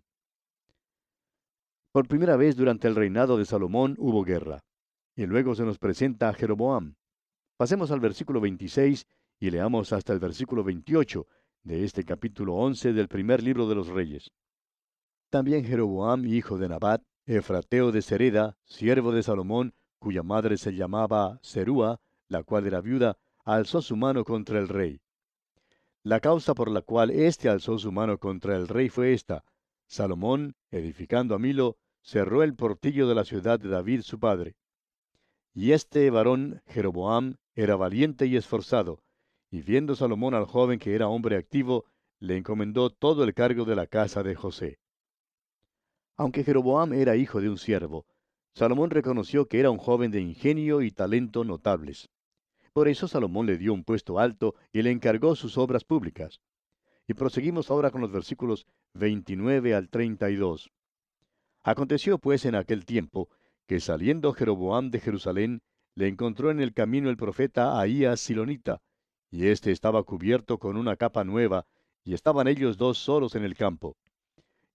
Por 1.91 2.07
primera 2.07 2.37
vez 2.37 2.55
durante 2.55 2.87
el 2.87 2.93
reinado 2.93 3.39
de 3.39 3.45
Salomón 3.45 3.95
hubo 3.97 4.23
guerra. 4.23 4.63
Y 5.15 5.25
luego 5.25 5.55
se 5.55 5.63
nos 5.63 5.79
presenta 5.79 6.29
a 6.29 6.33
Jeroboam. 6.35 6.93
Pasemos 7.57 7.89
al 7.89 7.99
versículo 7.99 8.41
26 8.41 9.07
y 9.39 9.49
leamos 9.49 9.91
hasta 9.91 10.13
el 10.13 10.19
versículo 10.19 10.63
28 10.63 11.25
de 11.63 11.83
este 11.83 12.03
capítulo 12.03 12.53
11 12.57 12.93
del 12.93 13.07
primer 13.07 13.41
libro 13.41 13.67
de 13.67 13.73
los 13.73 13.87
Reyes. 13.87 14.31
También 15.29 15.65
Jeroboam, 15.65 16.25
hijo 16.25 16.57
de 16.57 16.69
Nabat, 16.69 17.03
Efrateo 17.25 17.91
de 17.91 18.01
Sereda, 18.01 18.57
siervo 18.63 19.11
de 19.11 19.23
Salomón, 19.23 19.73
cuya 19.99 20.23
madre 20.23 20.57
se 20.57 20.73
llamaba 20.73 21.39
Serúa, 21.41 21.99
la 22.29 22.43
cual 22.43 22.65
era 22.65 22.79
viuda, 22.79 23.17
alzó 23.43 23.81
su 23.81 23.97
mano 23.97 24.23
contra 24.23 24.57
el 24.59 24.69
rey. 24.69 25.01
La 26.03 26.21
causa 26.21 26.53
por 26.53 26.71
la 26.71 26.81
cual 26.81 27.09
éste 27.09 27.49
alzó 27.49 27.77
su 27.77 27.91
mano 27.91 28.17
contra 28.17 28.55
el 28.55 28.69
rey 28.69 28.87
fue 28.87 29.11
esta. 29.11 29.43
Salomón, 29.87 30.55
edificando 30.71 31.35
a 31.35 31.39
Milo, 31.39 31.77
cerró 32.01 32.43
el 32.43 32.55
portillo 32.55 33.09
de 33.09 33.15
la 33.15 33.25
ciudad 33.25 33.59
de 33.59 33.67
David 33.67 34.01
su 34.03 34.19
padre. 34.19 34.55
Y 35.53 35.73
este 35.73 36.09
varón, 36.09 36.61
Jeroboam, 36.67 37.35
era 37.53 37.75
valiente 37.75 38.27
y 38.27 38.37
esforzado, 38.37 39.03
y 39.51 39.61
viendo 39.61 39.95
Salomón 39.95 40.33
al 40.35 40.45
joven 40.45 40.79
que 40.79 40.95
era 40.95 41.09
hombre 41.09 41.35
activo, 41.35 41.83
le 42.19 42.37
encomendó 42.37 42.89
todo 42.89 43.25
el 43.25 43.33
cargo 43.33 43.65
de 43.65 43.75
la 43.75 43.87
casa 43.87 44.23
de 44.23 44.35
José. 44.35 44.79
Aunque 46.17 46.43
Jeroboam 46.43 46.93
era 46.93 47.15
hijo 47.15 47.39
de 47.39 47.49
un 47.49 47.57
siervo, 47.57 48.05
Salomón 48.53 48.89
reconoció 48.89 49.47
que 49.47 49.59
era 49.59 49.69
un 49.69 49.77
joven 49.77 50.09
de 50.09 50.19
ingenio 50.19 50.81
y 50.81 50.89
talento 50.91 51.43
notables. 51.43 52.09
Por 52.73 52.87
eso 52.87 53.07
Salomón 53.07 53.45
le 53.45 53.57
dio 53.57 53.73
un 53.73 53.83
puesto 53.83 54.17
alto 54.17 54.55
y 54.73 54.81
le 54.81 54.91
encargó 54.91 55.35
sus 55.35 55.57
obras 55.57 55.83
públicas. 55.83 56.41
Y 57.07 57.13
proseguimos 57.13 57.69
ahora 57.69 57.91
con 57.91 58.01
los 58.01 58.11
versículos 58.11 58.65
29 58.95 59.75
al 59.75 59.89
32. 59.89 60.71
Aconteció 61.63 62.17
pues 62.17 62.45
en 62.45 62.55
aquel 62.55 62.85
tiempo 62.85 63.29
que 63.67 63.79
saliendo 63.79 64.33
Jeroboam 64.33 64.89
de 64.89 64.99
Jerusalén, 65.01 65.61
le 65.93 66.07
encontró 66.07 66.51
en 66.51 66.61
el 66.61 66.73
camino 66.73 67.09
el 67.09 67.17
profeta 67.17 67.79
Ahías 67.79 68.21
Silonita, 68.21 68.81
y 69.29 69.47
éste 69.47 69.71
estaba 69.71 70.03
cubierto 70.03 70.57
con 70.57 70.77
una 70.77 70.95
capa 70.95 71.23
nueva, 71.25 71.65
y 72.03 72.13
estaban 72.13 72.47
ellos 72.47 72.77
dos 72.77 72.97
solos 72.97 73.35
en 73.35 73.43
el 73.43 73.55
campo. 73.55 73.97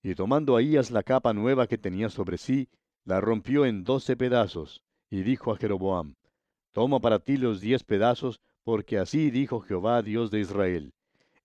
Y 0.02 0.14
tomando 0.14 0.56
Ahías 0.56 0.90
la 0.90 1.02
capa 1.02 1.32
nueva 1.32 1.66
que 1.66 1.78
tenía 1.78 2.08
sobre 2.08 2.38
sí, 2.38 2.68
la 3.04 3.20
rompió 3.20 3.66
en 3.66 3.84
doce 3.84 4.16
pedazos, 4.16 4.82
y 5.10 5.22
dijo 5.22 5.52
a 5.52 5.56
Jeroboam, 5.56 6.14
Toma 6.72 7.00
para 7.00 7.18
ti 7.18 7.36
los 7.36 7.60
diez 7.60 7.84
pedazos, 7.84 8.40
porque 8.64 8.98
así 8.98 9.30
dijo 9.30 9.60
Jehová 9.60 10.02
Dios 10.02 10.30
de 10.30 10.40
Israel. 10.40 10.94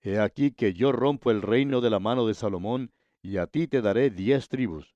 He 0.00 0.18
aquí 0.18 0.52
que 0.52 0.72
yo 0.72 0.92
rompo 0.92 1.30
el 1.30 1.42
reino 1.42 1.80
de 1.80 1.90
la 1.90 1.98
mano 1.98 2.26
de 2.26 2.34
Salomón, 2.34 2.92
y 3.22 3.36
a 3.36 3.46
ti 3.46 3.66
te 3.66 3.82
daré 3.82 4.10
diez 4.10 4.48
tribus 4.48 4.94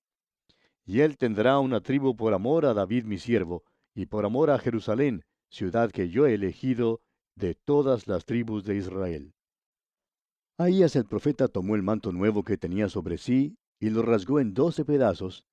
y 0.84 1.00
él 1.00 1.16
tendrá 1.16 1.58
una 1.58 1.80
tribu 1.80 2.16
por 2.16 2.34
amor 2.34 2.66
a 2.66 2.74
David 2.74 3.04
mi 3.04 3.18
siervo, 3.18 3.64
y 3.94 4.06
por 4.06 4.24
amor 4.24 4.50
a 4.50 4.58
Jerusalén, 4.58 5.24
ciudad 5.48 5.90
que 5.90 6.08
yo 6.08 6.26
he 6.26 6.34
elegido 6.34 7.00
de 7.34 7.54
todas 7.54 8.08
las 8.08 8.24
tribus 8.24 8.64
de 8.64 8.76
Israel. 8.76 9.34
Ahías 10.62 10.94
el 10.94 11.04
profeta 11.04 11.48
tomó 11.48 11.74
el 11.74 11.82
manto 11.82 12.12
nuevo 12.12 12.44
que 12.44 12.56
tenía 12.56 12.88
sobre 12.88 13.18
sí, 13.18 13.56
y 13.80 13.90
lo 13.90 14.02
rasgó 14.02 14.38
en 14.38 14.54
doce 14.54 14.84
pedazos, 14.84 15.44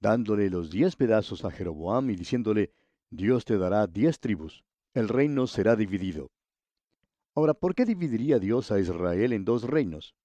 dándole 0.00 0.50
los 0.50 0.70
diez 0.70 0.96
pedazos 0.96 1.44
a 1.44 1.52
Jeroboam 1.52 2.10
y 2.10 2.16
diciéndole, 2.16 2.72
Dios 3.10 3.44
te 3.44 3.58
dará 3.58 3.86
diez 3.86 4.18
tribus, 4.18 4.64
el 4.92 5.08
reino 5.08 5.46
será 5.46 5.76
dividido. 5.76 6.32
Ahora, 7.36 7.54
¿por 7.54 7.76
qué 7.76 7.84
dividiría 7.84 8.40
Dios 8.40 8.72
a 8.72 8.80
Israel 8.80 9.32
en 9.32 9.44
dos 9.44 9.62
reinos? 9.62 10.16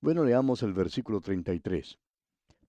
Bueno, 0.00 0.22
leamos 0.22 0.62
el 0.62 0.72
versículo 0.72 1.20
33 1.20 1.98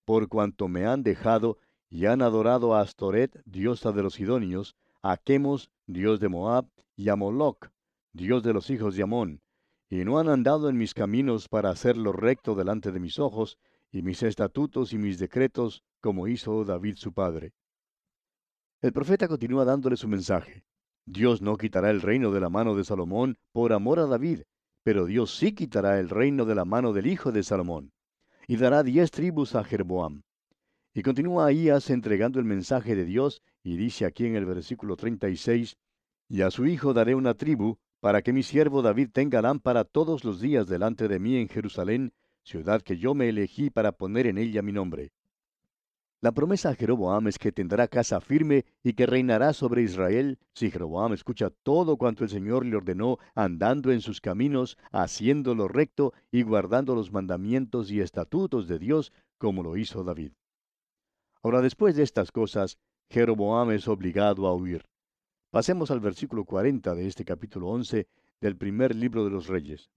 por 0.06 0.28
cuanto 0.28 0.68
me 0.68 0.86
han 0.86 1.04
dejado 1.04 1.58
y 1.90 2.06
han 2.06 2.22
adorado 2.22 2.76
a 2.76 2.82
Astoret, 2.82 3.42
diosa 3.46 3.92
de 3.92 4.04
los 4.04 4.14
Sidonios, 4.16 4.76
a 5.02 5.18
Chemos, 5.18 5.72
dios 5.88 6.20
de 6.20 6.30
Moab, 6.30 6.68
y 6.96 7.10
a 7.10 7.16
Moloc, 7.16 7.70
dios 8.14 8.44
de 8.44 8.54
los 8.54 8.70
hijos 8.70 8.96
de 8.96 9.04
Amón, 9.04 9.42
y 10.00 10.06
no 10.06 10.20
han 10.20 10.30
andado 10.30 10.70
en 10.70 10.78
mis 10.78 10.94
caminos 10.94 11.48
para 11.48 11.70
hacerlo 11.70 12.12
recto 12.12 12.56
delante 12.56 12.92
de 12.92 13.00
mis 13.00 13.20
ojos, 13.20 13.58
y 13.92 14.02
mis 14.02 14.24
estatutos 14.24 14.94
y 14.94 14.98
mis 14.98 15.20
decretos, 15.20 15.84
como 16.02 16.28
hizo 16.28 16.66
David 16.66 16.96
su 16.98 17.14
padre. 17.14 17.54
El 18.82 18.92
profeta 18.92 19.28
continúa 19.28 19.66
dándole 19.66 19.96
su 19.96 20.08
mensaje. 20.08 20.64
Dios 21.06 21.42
no 21.42 21.58
quitará 21.58 21.90
el 21.92 22.02
reino 22.02 22.32
de 22.32 22.40
la 22.40 22.50
mano 22.50 22.75
de 22.75 22.84
Salomón 22.84 23.38
por 23.52 23.74
amor 23.74 24.00
a 24.00 24.06
David, 24.06 24.42
pero 24.84 25.06
Dios 25.06 25.36
sí 25.36 25.54
quitará 25.54 26.00
el 26.00 26.10
reino 26.10 26.46
de 26.46 26.56
la 26.56 26.66
mano 26.66 26.94
del 26.94 27.08
hijo 27.08 27.32
de 27.32 27.44
Salomón 27.44 27.92
y 28.48 28.58
dará 28.58 28.84
diez 28.84 29.12
tribus 29.12 29.56
a 29.56 29.64
Jerboam. 29.64 30.24
Y 30.94 31.02
continúa 31.02 31.48
Ahías 31.48 31.90
entregando 31.90 32.40
el 32.40 32.46
mensaje 32.46 32.96
de 32.96 33.06
Dios, 33.06 33.42
y 33.64 33.75
dice 33.75 34.06
aquí 34.06 34.25
en 34.25 34.36
el 34.36 34.46
versículo 34.46 34.96
36, 34.96 35.78
Y 36.30 36.42
a 36.42 36.52
su 36.52 36.66
hijo 36.66 36.94
daré 36.94 37.16
una 37.16 37.34
tribu, 37.34 37.78
para 38.06 38.22
que 38.22 38.34
mi 38.34 38.44
siervo 38.44 38.84
David 38.84 39.10
tenga 39.12 39.42
lámpara 39.42 39.84
todos 39.84 40.24
los 40.24 40.40
días 40.40 40.68
delante 40.68 41.08
de 41.08 41.18
mí 41.18 41.38
en 41.38 41.50
Jerusalén, 41.50 42.14
ciudad 42.44 42.84
que 42.84 43.00
yo 43.00 43.16
me 43.16 43.30
elegí 43.30 43.72
para 43.72 43.94
poner 43.94 44.28
en 44.28 44.38
ella 44.38 44.62
mi 44.62 44.72
nombre. 44.72 45.12
La 46.22 46.32
promesa 46.32 46.70
a 46.70 46.76
Jeroboam 46.76 47.28
es 47.28 47.40
que 47.40 47.52
tendrá 47.52 47.88
casa 47.88 48.22
firme 48.22 48.64
y 48.84 48.94
que 48.94 49.08
reinará 49.08 49.54
sobre 49.54 49.82
Israel 49.82 50.38
si 50.54 50.70
Jeroboam 50.70 51.14
escucha 51.14 51.50
todo 51.50 51.98
cuanto 51.98 52.24
el 52.24 52.30
Señor 52.30 52.64
le 52.64 52.76
ordenó, 52.76 53.18
andando 53.34 53.92
en 53.92 54.02
sus 54.02 54.22
caminos, 54.22 54.78
haciendo 54.92 55.56
lo 55.56 55.68
recto 55.68 56.14
y 56.32 56.44
guardando 56.44 56.94
los 56.94 57.12
mandamientos 57.12 57.90
y 57.90 58.02
estatutos 58.02 58.68
de 58.68 58.78
Dios, 58.78 59.14
como 59.40 59.64
lo 59.64 59.78
hizo 59.78 60.04
David. 60.04 60.34
Ahora, 61.42 61.62
después 61.62 61.96
de 61.96 62.04
estas 62.04 62.32
cosas, 62.32 62.78
Jeroboam 63.10 63.72
es 63.72 63.88
obligado 63.88 64.46
a 64.46 64.54
huir. 64.54 64.86
Pasemos 65.56 65.90
al 65.90 66.02
versículo 66.02 66.44
40 66.44 66.94
de 66.96 67.08
este 67.08 67.24
capítulo 67.24 67.70
11 67.70 68.10
del 68.42 68.58
primer 68.58 68.94
libro 68.94 69.24
de 69.24 69.30
los 69.30 69.48
Reyes. 69.48 69.90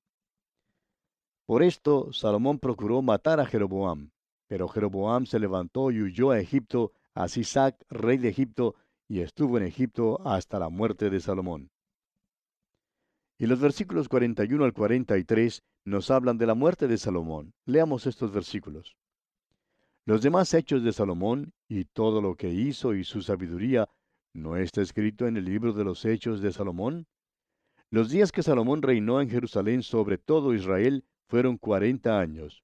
Por 1.47 1.65
esto, 1.65 2.13
Salomón 2.13 2.61
procuró 2.61 3.03
matar 3.03 3.41
a 3.41 3.45
Jeroboam 3.45 4.13
pero 4.47 4.69
Jeroboam 4.69 5.27
se 5.27 5.41
levantó 5.41 5.91
y 5.91 6.01
huyó 6.01 6.31
a 6.31 6.39
Egipto, 6.39 6.93
a 7.13 7.27
Sisac, 7.27 7.75
rey 7.91 8.19
de 8.19 8.29
Egipto, 8.29 8.77
y 9.09 9.19
estuvo 9.19 9.59
en 9.59 9.65
Egipto 9.65 10.21
hasta 10.25 10.61
la 10.61 10.69
muerte 10.69 11.11
de 11.11 11.19
Salomón. 11.19 11.73
Y 13.37 13.47
los 13.47 13.59
versículos 13.59 14.09
41 14.09 14.65
al 14.65 14.73
43 14.73 15.65
nos 15.87 16.13
hablan 16.13 16.39
de 16.39 16.47
la 16.47 16.55
muerte 16.55 16.87
de 16.87 16.99
Salomón. 16.99 17.53
Leamos 17.65 18.07
estos 18.07 18.31
versículos. 18.31 18.97
Los 20.05 20.23
demás 20.23 20.55
hechos 20.55 20.85
de 20.85 20.93
Salomón 20.93 21.53
y 21.67 21.85
todo 21.85 22.23
lo 22.23 22.37
que 22.37 22.49
hizo 22.49 22.95
y 22.95 23.03
su 23.03 23.23
sabiduría, 23.23 23.89
¿no 24.33 24.57
está 24.57 24.83
escrito 24.83 25.27
en 25.27 25.37
el 25.37 25.45
libro 25.45 25.73
de 25.73 25.85
los 25.85 26.05
hechos 26.05 26.41
de 26.41 26.53
Salomón? 26.53 27.07
Los 27.91 28.11
días 28.11 28.33
que 28.33 28.43
Salomón 28.43 28.83
reinó 28.83 29.21
en 29.21 29.31
Jerusalén 29.31 29.83
sobre 29.83 30.19
todo 30.19 30.55
Israel 30.55 31.05
fueron 31.27 31.57
cuarenta 31.57 32.21
años. 32.21 32.63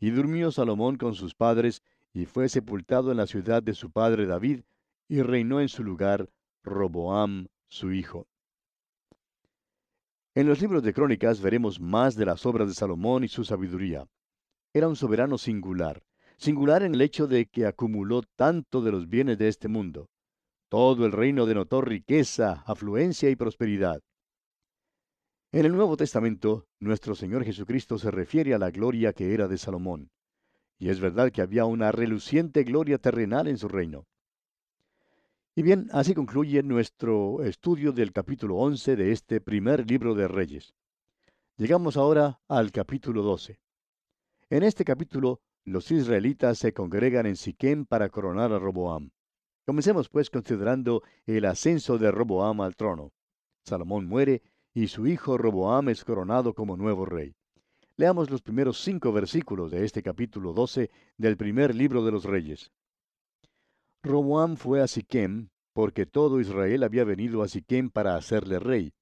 Y 0.00 0.10
durmió 0.10 0.50
Salomón 0.50 0.96
con 0.96 1.14
sus 1.14 1.34
padres, 1.34 1.82
y 2.12 2.26
fue 2.26 2.48
sepultado 2.48 3.10
en 3.10 3.18
la 3.18 3.26
ciudad 3.26 3.62
de 3.62 3.74
su 3.74 3.90
padre 3.90 4.26
David, 4.26 4.62
y 5.08 5.22
reinó 5.22 5.60
en 5.60 5.68
su 5.68 5.84
lugar 5.84 6.30
Roboam, 6.62 7.48
su 7.68 7.92
hijo. 7.92 8.26
En 10.34 10.46
los 10.46 10.60
libros 10.60 10.82
de 10.82 10.92
crónicas 10.92 11.40
veremos 11.40 11.80
más 11.80 12.14
de 12.14 12.26
las 12.26 12.44
obras 12.44 12.68
de 12.68 12.74
Salomón 12.74 13.24
y 13.24 13.28
su 13.28 13.44
sabiduría. 13.44 14.06
Era 14.74 14.88
un 14.88 14.96
soberano 14.96 15.38
singular, 15.38 16.02
singular 16.36 16.82
en 16.82 16.94
el 16.94 17.00
hecho 17.00 17.26
de 17.26 17.46
que 17.46 17.66
acumuló 17.66 18.22
tanto 18.22 18.82
de 18.82 18.92
los 18.92 19.08
bienes 19.08 19.38
de 19.38 19.48
este 19.48 19.68
mundo. 19.68 20.10
Todo 20.68 21.06
el 21.06 21.12
reino 21.12 21.46
denotó 21.46 21.80
riqueza, 21.80 22.64
afluencia 22.66 23.30
y 23.30 23.36
prosperidad. 23.36 24.00
En 25.52 25.64
el 25.64 25.72
Nuevo 25.72 25.96
Testamento, 25.96 26.66
nuestro 26.80 27.14
Señor 27.14 27.44
Jesucristo 27.44 27.98
se 27.98 28.10
refiere 28.10 28.52
a 28.52 28.58
la 28.58 28.72
gloria 28.72 29.12
que 29.12 29.32
era 29.32 29.46
de 29.46 29.58
Salomón. 29.58 30.10
Y 30.76 30.88
es 30.88 30.98
verdad 30.98 31.30
que 31.30 31.40
había 31.40 31.64
una 31.64 31.92
reluciente 31.92 32.64
gloria 32.64 32.98
terrenal 32.98 33.46
en 33.46 33.58
su 33.58 33.68
reino. 33.68 34.06
Y 35.54 35.62
bien, 35.62 35.88
así 35.92 36.14
concluye 36.14 36.62
nuestro 36.62 37.42
estudio 37.44 37.92
del 37.92 38.12
capítulo 38.12 38.56
11 38.56 38.96
de 38.96 39.12
este 39.12 39.40
primer 39.40 39.88
libro 39.88 40.14
de 40.14 40.28
Reyes. 40.28 40.74
Llegamos 41.56 41.96
ahora 41.96 42.40
al 42.48 42.72
capítulo 42.72 43.22
12. 43.22 43.58
En 44.50 44.62
este 44.64 44.84
capítulo, 44.84 45.40
los 45.64 45.90
israelitas 45.90 46.58
se 46.58 46.74
congregan 46.74 47.24
en 47.24 47.36
Siquem 47.36 47.86
para 47.86 48.10
coronar 48.10 48.52
a 48.52 48.58
Roboam. 48.58 49.10
Comencemos 49.66 50.08
pues 50.08 50.30
considerando 50.30 51.02
el 51.26 51.44
ascenso 51.44 51.98
de 51.98 52.12
Roboam 52.12 52.60
al 52.60 52.76
trono. 52.76 53.12
Salomón 53.64 54.06
muere 54.06 54.42
y 54.72 54.86
su 54.86 55.08
hijo 55.08 55.36
Roboam 55.36 55.88
es 55.88 56.04
coronado 56.04 56.54
como 56.54 56.76
nuevo 56.76 57.04
rey. 57.04 57.34
Leamos 57.96 58.30
los 58.30 58.42
primeros 58.42 58.80
cinco 58.80 59.12
versículos 59.12 59.72
de 59.72 59.84
este 59.84 60.04
capítulo 60.04 60.52
12 60.52 60.88
del 61.16 61.36
primer 61.36 61.74
libro 61.74 62.04
de 62.04 62.12
los 62.12 62.22
reyes. 62.22 62.70
Roboam 64.04 64.56
fue 64.56 64.82
a 64.82 64.86
Siquem, 64.86 65.48
porque 65.72 66.06
todo 66.06 66.40
Israel 66.40 66.84
había 66.84 67.02
venido 67.02 67.42
a 67.42 67.48
Siquem 67.48 67.90
para 67.90 68.14
hacerle 68.14 68.60
rey. 68.60 68.92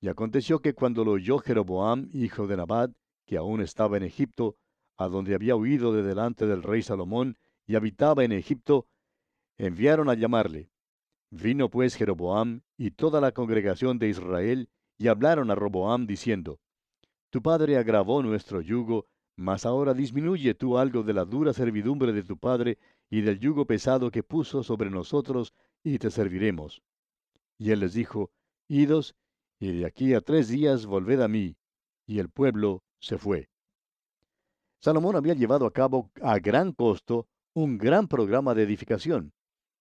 Y 0.00 0.08
aconteció 0.08 0.58
que 0.58 0.74
cuando 0.74 1.04
lo 1.04 1.12
oyó 1.12 1.38
Jeroboam, 1.38 2.08
hijo 2.12 2.48
de 2.48 2.56
Nabat, 2.56 2.90
que 3.24 3.36
aún 3.36 3.60
estaba 3.60 3.96
en 3.96 4.02
Egipto, 4.02 4.56
a 4.96 5.06
donde 5.06 5.36
había 5.36 5.54
huido 5.54 5.92
de 5.92 6.02
delante 6.02 6.46
del 6.46 6.64
rey 6.64 6.82
Salomón, 6.82 7.36
y 7.68 7.76
habitaba 7.76 8.24
en 8.24 8.32
Egipto, 8.32 8.86
enviaron 9.58 10.08
a 10.08 10.14
llamarle. 10.14 10.70
Vino 11.30 11.70
pues 11.70 11.94
Jeroboam 11.94 12.62
y 12.76 12.92
toda 12.92 13.20
la 13.20 13.32
congregación 13.32 13.98
de 13.98 14.08
Israel, 14.08 14.68
y 14.98 15.08
hablaron 15.08 15.50
a 15.50 15.54
Roboam 15.54 16.06
diciendo, 16.06 16.58
Tu 17.30 17.42
padre 17.42 17.76
agravó 17.76 18.22
nuestro 18.22 18.60
yugo, 18.60 19.06
mas 19.36 19.66
ahora 19.66 19.92
disminuye 19.92 20.54
tú 20.54 20.78
algo 20.78 21.02
de 21.02 21.12
la 21.12 21.24
dura 21.24 21.52
servidumbre 21.52 22.12
de 22.12 22.22
tu 22.22 22.38
padre 22.38 22.78
y 23.10 23.20
del 23.20 23.38
yugo 23.38 23.66
pesado 23.66 24.10
que 24.10 24.22
puso 24.22 24.62
sobre 24.62 24.90
nosotros, 24.90 25.52
y 25.84 25.98
te 25.98 26.10
serviremos. 26.10 26.82
Y 27.58 27.70
él 27.70 27.80
les 27.80 27.92
dijo, 27.92 28.30
Idos, 28.68 29.14
y 29.58 29.78
de 29.78 29.86
aquí 29.86 30.14
a 30.14 30.20
tres 30.20 30.48
días 30.48 30.86
volved 30.86 31.20
a 31.20 31.28
mí. 31.28 31.56
Y 32.06 32.18
el 32.18 32.28
pueblo 32.28 32.82
se 32.98 33.18
fue. 33.18 33.48
Salomón 34.80 35.16
había 35.16 35.34
llevado 35.34 35.66
a 35.66 35.72
cabo 35.72 36.10
a 36.22 36.38
gran 36.38 36.72
costo 36.72 37.26
un 37.54 37.78
gran 37.78 38.06
programa 38.06 38.54
de 38.54 38.62
edificación. 38.62 39.32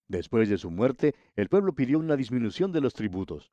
Después 0.07 0.49
de 0.49 0.57
su 0.57 0.69
muerte, 0.69 1.15
el 1.35 1.49
pueblo 1.49 1.73
pidió 1.73 1.97
una 1.99 2.15
disminución 2.15 2.71
de 2.71 2.81
los 2.81 2.93
tributos. 2.93 3.51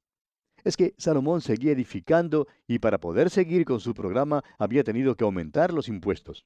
Es 0.65 0.77
que 0.77 0.95
Salomón 0.99 1.41
seguía 1.41 1.73
edificando 1.73 2.47
y 2.67 2.79
para 2.79 2.99
poder 2.99 3.31
seguir 3.31 3.65
con 3.65 3.81
su 3.81 3.95
programa 3.95 4.45
había 4.59 4.85
tenido 4.85 5.17
que 5.17 5.25
aumentar 5.25 5.73
los 5.73 5.89
impuestos. 5.89 6.45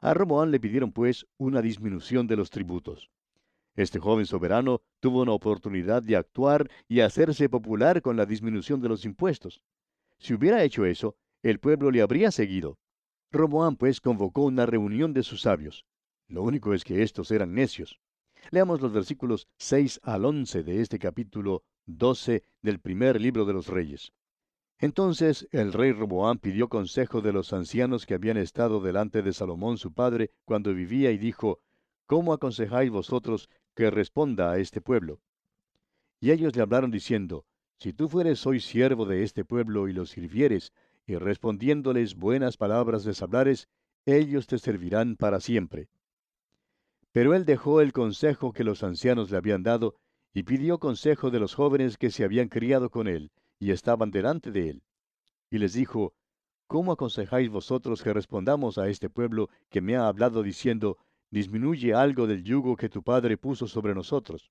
A 0.00 0.14
Roboán 0.14 0.50
le 0.50 0.60
pidieron 0.60 0.92
pues 0.92 1.26
una 1.38 1.62
disminución 1.62 2.26
de 2.26 2.36
los 2.36 2.50
tributos. 2.50 3.10
Este 3.74 3.98
joven 3.98 4.26
soberano 4.26 4.80
tuvo 5.00 5.22
una 5.22 5.32
oportunidad 5.32 6.02
de 6.02 6.16
actuar 6.16 6.70
y 6.88 7.00
hacerse 7.00 7.48
popular 7.48 8.02
con 8.02 8.16
la 8.16 8.26
disminución 8.26 8.80
de 8.80 8.88
los 8.88 9.04
impuestos. 9.04 9.62
Si 10.18 10.34
hubiera 10.34 10.62
hecho 10.62 10.84
eso, 10.84 11.16
el 11.42 11.58
pueblo 11.58 11.90
le 11.90 12.02
habría 12.02 12.30
seguido. 12.30 12.78
Roboán 13.32 13.76
pues 13.76 14.00
convocó 14.00 14.42
una 14.42 14.66
reunión 14.66 15.12
de 15.12 15.22
sus 15.22 15.42
sabios. 15.42 15.84
Lo 16.28 16.42
único 16.42 16.74
es 16.74 16.84
que 16.84 17.02
estos 17.02 17.30
eran 17.30 17.54
necios. 17.54 18.00
Leamos 18.50 18.80
los 18.80 18.92
versículos 18.92 19.48
6 19.58 20.00
al 20.04 20.24
11 20.24 20.62
de 20.62 20.80
este 20.80 20.98
capítulo 20.98 21.64
12 21.86 22.44
del 22.62 22.78
primer 22.78 23.20
libro 23.20 23.44
de 23.44 23.52
los 23.52 23.66
reyes. 23.66 24.12
Entonces 24.78 25.48
el 25.50 25.72
rey 25.72 25.92
Roboán 25.92 26.38
pidió 26.38 26.68
consejo 26.68 27.22
de 27.22 27.32
los 27.32 27.52
ancianos 27.52 28.06
que 28.06 28.14
habían 28.14 28.36
estado 28.36 28.80
delante 28.80 29.22
de 29.22 29.32
Salomón 29.32 29.78
su 29.78 29.92
padre 29.92 30.30
cuando 30.44 30.72
vivía 30.74 31.10
y 31.10 31.18
dijo, 31.18 31.60
¿Cómo 32.06 32.32
aconsejáis 32.32 32.90
vosotros 32.90 33.48
que 33.74 33.90
responda 33.90 34.52
a 34.52 34.58
este 34.58 34.80
pueblo? 34.80 35.20
Y 36.20 36.30
ellos 36.30 36.54
le 36.54 36.62
hablaron 36.62 36.92
diciendo, 36.92 37.46
Si 37.78 37.92
tú 37.92 38.08
fueres 38.08 38.46
hoy 38.46 38.60
siervo 38.60 39.06
de 39.06 39.24
este 39.24 39.44
pueblo 39.44 39.88
y 39.88 39.92
los 39.92 40.10
sirvieres, 40.10 40.72
y 41.04 41.16
respondiéndoles 41.16 42.14
buenas 42.14 42.56
palabras 42.56 43.06
les 43.06 43.22
hablares, 43.22 43.68
ellos 44.04 44.46
te 44.46 44.58
servirán 44.58 45.16
para 45.16 45.40
siempre. 45.40 45.88
Pero 47.16 47.32
él 47.32 47.46
dejó 47.46 47.80
el 47.80 47.94
consejo 47.94 48.52
que 48.52 48.62
los 48.62 48.82
ancianos 48.82 49.30
le 49.30 49.38
habían 49.38 49.62
dado, 49.62 49.94
y 50.34 50.42
pidió 50.42 50.78
consejo 50.78 51.30
de 51.30 51.40
los 51.40 51.54
jóvenes 51.54 51.96
que 51.96 52.10
se 52.10 52.24
habían 52.24 52.50
criado 52.50 52.90
con 52.90 53.08
él, 53.08 53.32
y 53.58 53.70
estaban 53.70 54.10
delante 54.10 54.50
de 54.50 54.68
él. 54.68 54.82
Y 55.50 55.56
les 55.56 55.72
dijo, 55.72 56.12
¿Cómo 56.66 56.92
aconsejáis 56.92 57.48
vosotros 57.48 58.02
que 58.02 58.12
respondamos 58.12 58.76
a 58.76 58.88
este 58.90 59.08
pueblo 59.08 59.48
que 59.70 59.80
me 59.80 59.96
ha 59.96 60.08
hablado 60.08 60.42
diciendo, 60.42 60.98
disminuye 61.30 61.94
algo 61.94 62.26
del 62.26 62.44
yugo 62.44 62.76
que 62.76 62.90
tu 62.90 63.02
padre 63.02 63.38
puso 63.38 63.66
sobre 63.66 63.94
nosotros? 63.94 64.50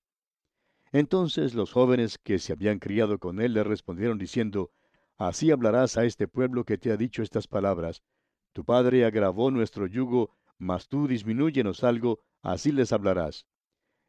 Entonces 0.90 1.54
los 1.54 1.70
jóvenes 1.70 2.18
que 2.18 2.40
se 2.40 2.52
habían 2.52 2.80
criado 2.80 3.20
con 3.20 3.40
él 3.40 3.52
le 3.52 3.62
respondieron 3.62 4.18
diciendo, 4.18 4.72
Así 5.18 5.52
hablarás 5.52 5.96
a 5.98 6.04
este 6.04 6.26
pueblo 6.26 6.64
que 6.64 6.78
te 6.78 6.90
ha 6.90 6.96
dicho 6.96 7.22
estas 7.22 7.46
palabras. 7.46 8.02
Tu 8.52 8.64
padre 8.64 9.04
agravó 9.04 9.52
nuestro 9.52 9.86
yugo, 9.86 10.32
mas 10.58 10.88
tú 10.88 11.06
disminúyenos 11.06 11.84
algo, 11.84 12.20
así 12.42 12.72
les 12.72 12.92
hablarás. 12.92 13.46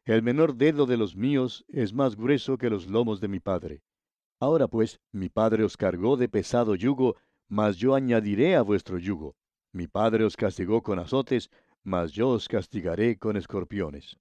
El 0.04 0.22
menor 0.22 0.54
dedo 0.54 0.86
de 0.86 0.96
los 0.96 1.16
míos 1.16 1.64
es 1.68 1.92
más 1.92 2.16
grueso 2.16 2.56
que 2.56 2.70
los 2.70 2.86
lomos 2.86 3.20
de 3.20 3.28
mi 3.28 3.40
padre. 3.40 3.82
Ahora 4.40 4.68
pues, 4.68 5.00
mi 5.12 5.28
padre 5.28 5.64
os 5.64 5.76
cargó 5.76 6.16
de 6.16 6.28
pesado 6.28 6.74
yugo, 6.74 7.16
mas 7.48 7.76
yo 7.76 7.94
añadiré 7.94 8.56
a 8.56 8.62
vuestro 8.62 8.98
yugo. 8.98 9.36
Mi 9.72 9.86
padre 9.86 10.24
os 10.24 10.36
castigó 10.36 10.82
con 10.82 10.98
azotes, 10.98 11.50
mas 11.82 12.12
yo 12.12 12.30
os 12.30 12.48
castigaré 12.48 13.18
con 13.18 13.36
escorpiones. 13.36 14.16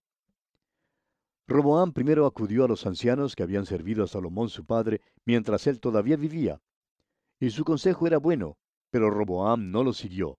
Roboam 1.48 1.94
primero 1.94 2.26
acudió 2.26 2.66
a 2.66 2.68
los 2.68 2.86
ancianos 2.86 3.36
que 3.36 3.44
habían 3.44 3.66
servido 3.66 4.04
a 4.04 4.08
Salomón 4.08 4.50
su 4.50 4.66
padre 4.66 5.02
mientras 5.26 5.66
él 5.68 5.80
todavía 5.80 6.18
vivía. 6.18 6.60
Y 7.40 7.52
su 7.52 7.64
consejo 7.64 8.08
era 8.08 8.18
bueno, 8.18 8.58
pero 8.90 9.10
Roboam 9.10 9.72
no 9.72 9.84
lo 9.84 9.94
siguió. 9.94 10.38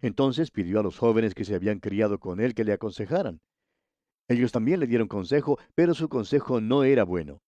Entonces 0.00 0.50
pidió 0.50 0.80
a 0.80 0.82
los 0.82 0.98
jóvenes 0.98 1.34
que 1.34 1.44
se 1.44 1.54
habían 1.54 1.80
criado 1.80 2.18
con 2.18 2.40
él 2.40 2.54
que 2.54 2.64
le 2.64 2.72
aconsejaran. 2.72 3.40
Ellos 4.28 4.52
también 4.52 4.80
le 4.80 4.86
dieron 4.86 5.08
consejo, 5.08 5.58
pero 5.74 5.94
su 5.94 6.08
consejo 6.08 6.60
no 6.60 6.84
era 6.84 7.04
bueno. 7.04 7.42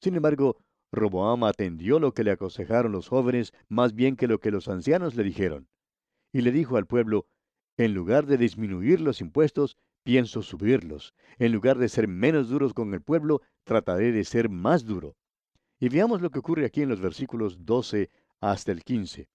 Sin 0.00 0.14
embargo, 0.14 0.58
Roboam 0.92 1.44
atendió 1.44 1.98
lo 1.98 2.12
que 2.12 2.24
le 2.24 2.32
aconsejaron 2.32 2.92
los 2.92 3.08
jóvenes 3.08 3.52
más 3.68 3.94
bien 3.94 4.16
que 4.16 4.26
lo 4.26 4.40
que 4.40 4.50
los 4.50 4.68
ancianos 4.68 5.14
le 5.14 5.24
dijeron. 5.24 5.68
Y 6.32 6.42
le 6.42 6.52
dijo 6.52 6.76
al 6.76 6.86
pueblo, 6.86 7.26
en 7.76 7.94
lugar 7.94 8.26
de 8.26 8.36
disminuir 8.36 9.00
los 9.00 9.20
impuestos, 9.20 9.76
pienso 10.02 10.42
subirlos. 10.42 11.14
En 11.38 11.52
lugar 11.52 11.78
de 11.78 11.88
ser 11.88 12.08
menos 12.08 12.48
duros 12.48 12.74
con 12.74 12.92
el 12.92 13.02
pueblo, 13.02 13.40
trataré 13.64 14.12
de 14.12 14.24
ser 14.24 14.48
más 14.48 14.84
duro. 14.84 15.16
Y 15.78 15.88
veamos 15.88 16.20
lo 16.20 16.30
que 16.30 16.40
ocurre 16.40 16.66
aquí 16.66 16.82
en 16.82 16.88
los 16.88 17.00
versículos 17.00 17.64
12 17.64 18.10
hasta 18.40 18.72
el 18.72 18.84
15. 18.84 19.28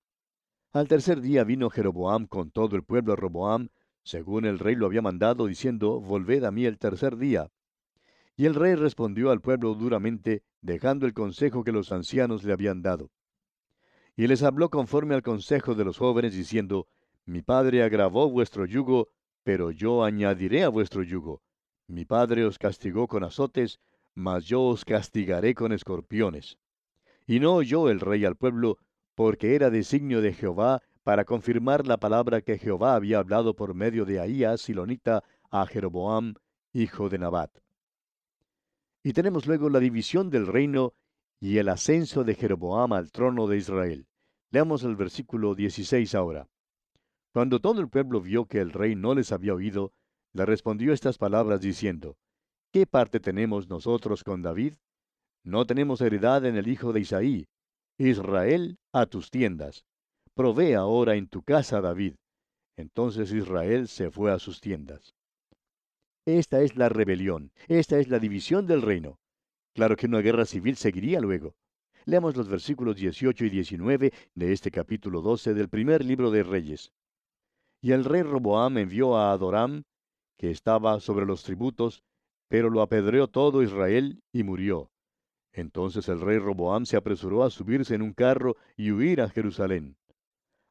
Al 0.75 0.89
tercer 0.89 1.21
día 1.21 1.45
vino 1.45 1.69
Jeroboam 1.69 2.27
con 2.27 2.51
todo 2.51 2.75
el 2.75 2.83
pueblo 2.83 3.13
a 3.13 3.15
Roboam, 3.15 3.69
según 4.03 4.43
el 4.43 4.59
rey 4.59 4.75
lo 4.75 4.88
había 4.88 5.01
mandado, 5.01 5.47
diciendo, 5.47 6.01
Volved 6.01 6.43
a 6.43 6.51
mí 6.51 6.65
el 6.65 6.77
tercer 6.77 7.15
día. 7.15 7.49
Y 8.35 8.45
el 8.45 8.55
rey 8.55 8.75
respondió 8.75 9.31
al 9.31 9.39
pueblo 9.39 9.73
duramente, 9.73 10.43
dejando 10.59 11.05
el 11.05 11.13
consejo 11.13 11.63
que 11.63 11.71
los 11.71 11.93
ancianos 11.93 12.43
le 12.43 12.51
habían 12.51 12.81
dado. 12.81 13.09
Y 14.17 14.27
les 14.27 14.43
habló 14.43 14.69
conforme 14.69 15.15
al 15.15 15.23
consejo 15.23 15.75
de 15.75 15.85
los 15.85 15.97
jóvenes, 15.97 16.33
diciendo, 16.33 16.89
Mi 17.25 17.41
padre 17.41 17.81
agravó 17.81 18.29
vuestro 18.29 18.65
yugo, 18.65 19.07
pero 19.45 19.71
yo 19.71 20.03
añadiré 20.03 20.65
a 20.65 20.69
vuestro 20.69 21.03
yugo. 21.03 21.41
Mi 21.88 22.03
padre 22.03 22.43
os 22.43 22.59
castigó 22.59 23.07
con 23.07 23.23
azotes, 23.23 23.79
mas 24.13 24.43
yo 24.43 24.61
os 24.61 24.83
castigaré 24.83 25.55
con 25.55 25.71
escorpiones. 25.71 26.57
Y 27.25 27.39
no 27.39 27.53
oyó 27.53 27.89
el 27.89 28.01
rey 28.01 28.25
al 28.25 28.35
pueblo, 28.35 28.77
porque 29.15 29.56
era 29.56 29.69
designio 29.69 30.21
de 30.21 30.34
Jehová 30.34 30.82
para 31.04 31.25
confirmar 31.25 31.88
la 31.88 31.97
palabra 31.97 32.41
que 32.41 32.58
Jehová 32.58 32.95
había 32.95 33.19
hablado 33.19 33.56
por 33.56 33.73
medio 33.73 34.06
de 34.06 34.19
Ahías 34.19 34.62
Silonita 34.62 35.23
a 35.49 35.65
Jeroboam, 35.65 36.36
hijo 36.73 37.10
de 37.10 37.17
Nabat. 37.17 37.51
Y 39.04 39.13
tenemos 39.13 39.45
luego 39.47 39.69
la 39.69 39.80
división 39.80 40.30
del 40.30 40.47
reino 40.47 40.93
y 41.39 41.58
el 41.58 41.69
ascenso 41.69 42.23
de 42.23 42.36
Jeroboam 42.36 42.93
al 42.93 43.12
trono 43.12 43.47
de 43.47 43.58
Israel. 43.58 44.08
Leamos 44.51 44.84
el 44.84 44.95
versículo 44.95 45.56
16 45.56 46.15
ahora. 46.15 46.47
Cuando 47.32 47.60
todo 47.60 47.82
el 47.82 47.89
pueblo 47.89 48.21
vio 48.21 48.45
que 48.45 48.60
el 48.60 48.71
rey 48.71 48.95
no 48.95 49.13
les 49.13 49.32
había 49.32 49.54
oído, 49.54 49.93
le 50.34 50.45
respondió 50.45 50.91
estas 50.91 51.17
palabras 51.17 51.62
diciendo, 51.62 52.17
¿Qué 52.71 52.88
parte 52.88 53.19
tenemos 53.19 53.69
nosotros 53.69 54.23
con 54.23 54.41
David? 54.41 54.73
No 55.43 55.65
tenemos 55.65 56.01
heredad 56.01 56.45
en 56.45 56.58
el 56.58 56.67
hijo 56.67 56.91
de 56.91 57.01
Isaí, 57.01 57.47
Israel, 57.97 58.77
a 58.91 59.05
tus 59.05 59.31
tiendas. 59.31 59.86
Provee 60.34 60.73
ahora 60.73 61.15
en 61.15 61.27
tu 61.27 61.43
casa, 61.43 61.79
David. 61.79 62.15
Entonces 62.75 63.31
Israel 63.31 63.88
se 63.88 64.12
fue 64.12 64.34
a 64.34 64.39
sus 64.39 64.60
tiendas. 64.60 65.15
Esta 66.25 66.62
es 66.62 66.75
la 66.75 66.89
rebelión, 66.89 67.51
esta 67.67 67.97
es 67.99 68.10
la 68.10 68.19
división 68.19 68.67
del 68.67 68.81
reino. 68.81 69.17
Claro 69.73 69.95
que 69.95 70.08
una 70.08 70.19
guerra 70.19 70.45
civil 70.45 70.75
seguiría 70.75 71.21
luego. 71.21 71.55
Leamos 72.05 72.36
los 72.36 72.49
versículos 72.49 72.97
18 72.97 73.45
y 73.45 73.49
19 73.49 74.12
de 74.34 74.51
este 74.51 74.71
capítulo 74.71 75.21
12 75.21 75.53
del 75.53 75.69
primer 75.69 76.03
libro 76.03 76.31
de 76.31 76.43
Reyes. 76.43 76.91
Y 77.81 77.93
el 77.93 78.03
rey 78.03 78.23
Roboam 78.23 78.77
envió 78.77 79.15
a 79.15 79.31
Adoram, 79.31 79.84
que 80.38 80.51
estaba 80.51 80.99
sobre 80.99 81.25
los 81.25 81.43
tributos, 81.43 82.03
pero 82.49 82.69
lo 82.69 82.81
apedreó 82.81 83.27
todo 83.27 83.63
Israel 83.63 84.19
y 84.34 84.43
murió. 84.43 84.91
Entonces 85.56 86.10
el 86.10 86.20
rey 86.20 86.38
Roboam 86.38 86.86
se 86.86 86.98
apresuró 86.98 87.44
a 87.44 87.50
subirse 87.50 87.96
en 87.96 88.02
un 88.02 88.13
carro 88.13 88.58
y 88.76 88.91
huir 88.91 89.22
a 89.22 89.30
Jerusalén. 89.30 89.96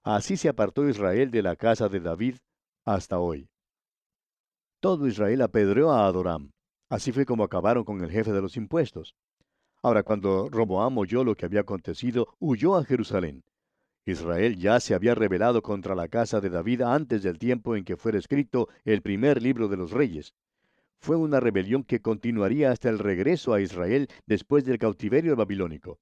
Así 0.02 0.36
se 0.36 0.50
apartó 0.50 0.86
Israel 0.86 1.30
de 1.30 1.42
la 1.42 1.56
casa 1.56 1.88
de 1.88 2.00
David 2.00 2.36
hasta 2.84 3.18
hoy. 3.18 3.48
Todo 4.80 5.06
Israel 5.06 5.40
apedreó 5.40 5.90
a 5.90 6.06
Adoram. 6.06 6.50
Así 6.90 7.12
fue 7.12 7.24
como 7.24 7.44
acabaron 7.44 7.84
con 7.84 8.04
el 8.04 8.10
jefe 8.10 8.30
de 8.30 8.42
los 8.42 8.58
impuestos. 8.58 9.16
Ahora, 9.82 10.02
cuando 10.02 10.50
Roboam 10.50 10.98
oyó 10.98 11.24
lo 11.24 11.34
que 11.34 11.46
había 11.46 11.60
acontecido, 11.60 12.34
huyó 12.38 12.76
a 12.76 12.84
Jerusalén. 12.84 13.42
Israel 14.04 14.56
ya 14.58 14.80
se 14.80 14.94
había 14.94 15.14
rebelado 15.14 15.62
contra 15.62 15.94
la 15.94 16.08
casa 16.08 16.42
de 16.42 16.50
David 16.50 16.82
antes 16.82 17.22
del 17.22 17.38
tiempo 17.38 17.74
en 17.74 17.84
que 17.84 17.96
fuera 17.96 18.18
escrito 18.18 18.68
el 18.84 19.00
primer 19.00 19.42
libro 19.42 19.68
de 19.68 19.78
los 19.78 19.92
reyes. 19.92 20.34
Fue 20.98 21.16
una 21.16 21.40
rebelión 21.40 21.84
que 21.84 22.00
continuaría 22.00 22.70
hasta 22.70 22.88
el 22.88 22.98
regreso 22.98 23.52
a 23.52 23.60
Israel 23.60 24.08
después 24.26 24.64
del 24.64 24.78
cautiverio 24.78 25.36
babilónico. 25.36 25.98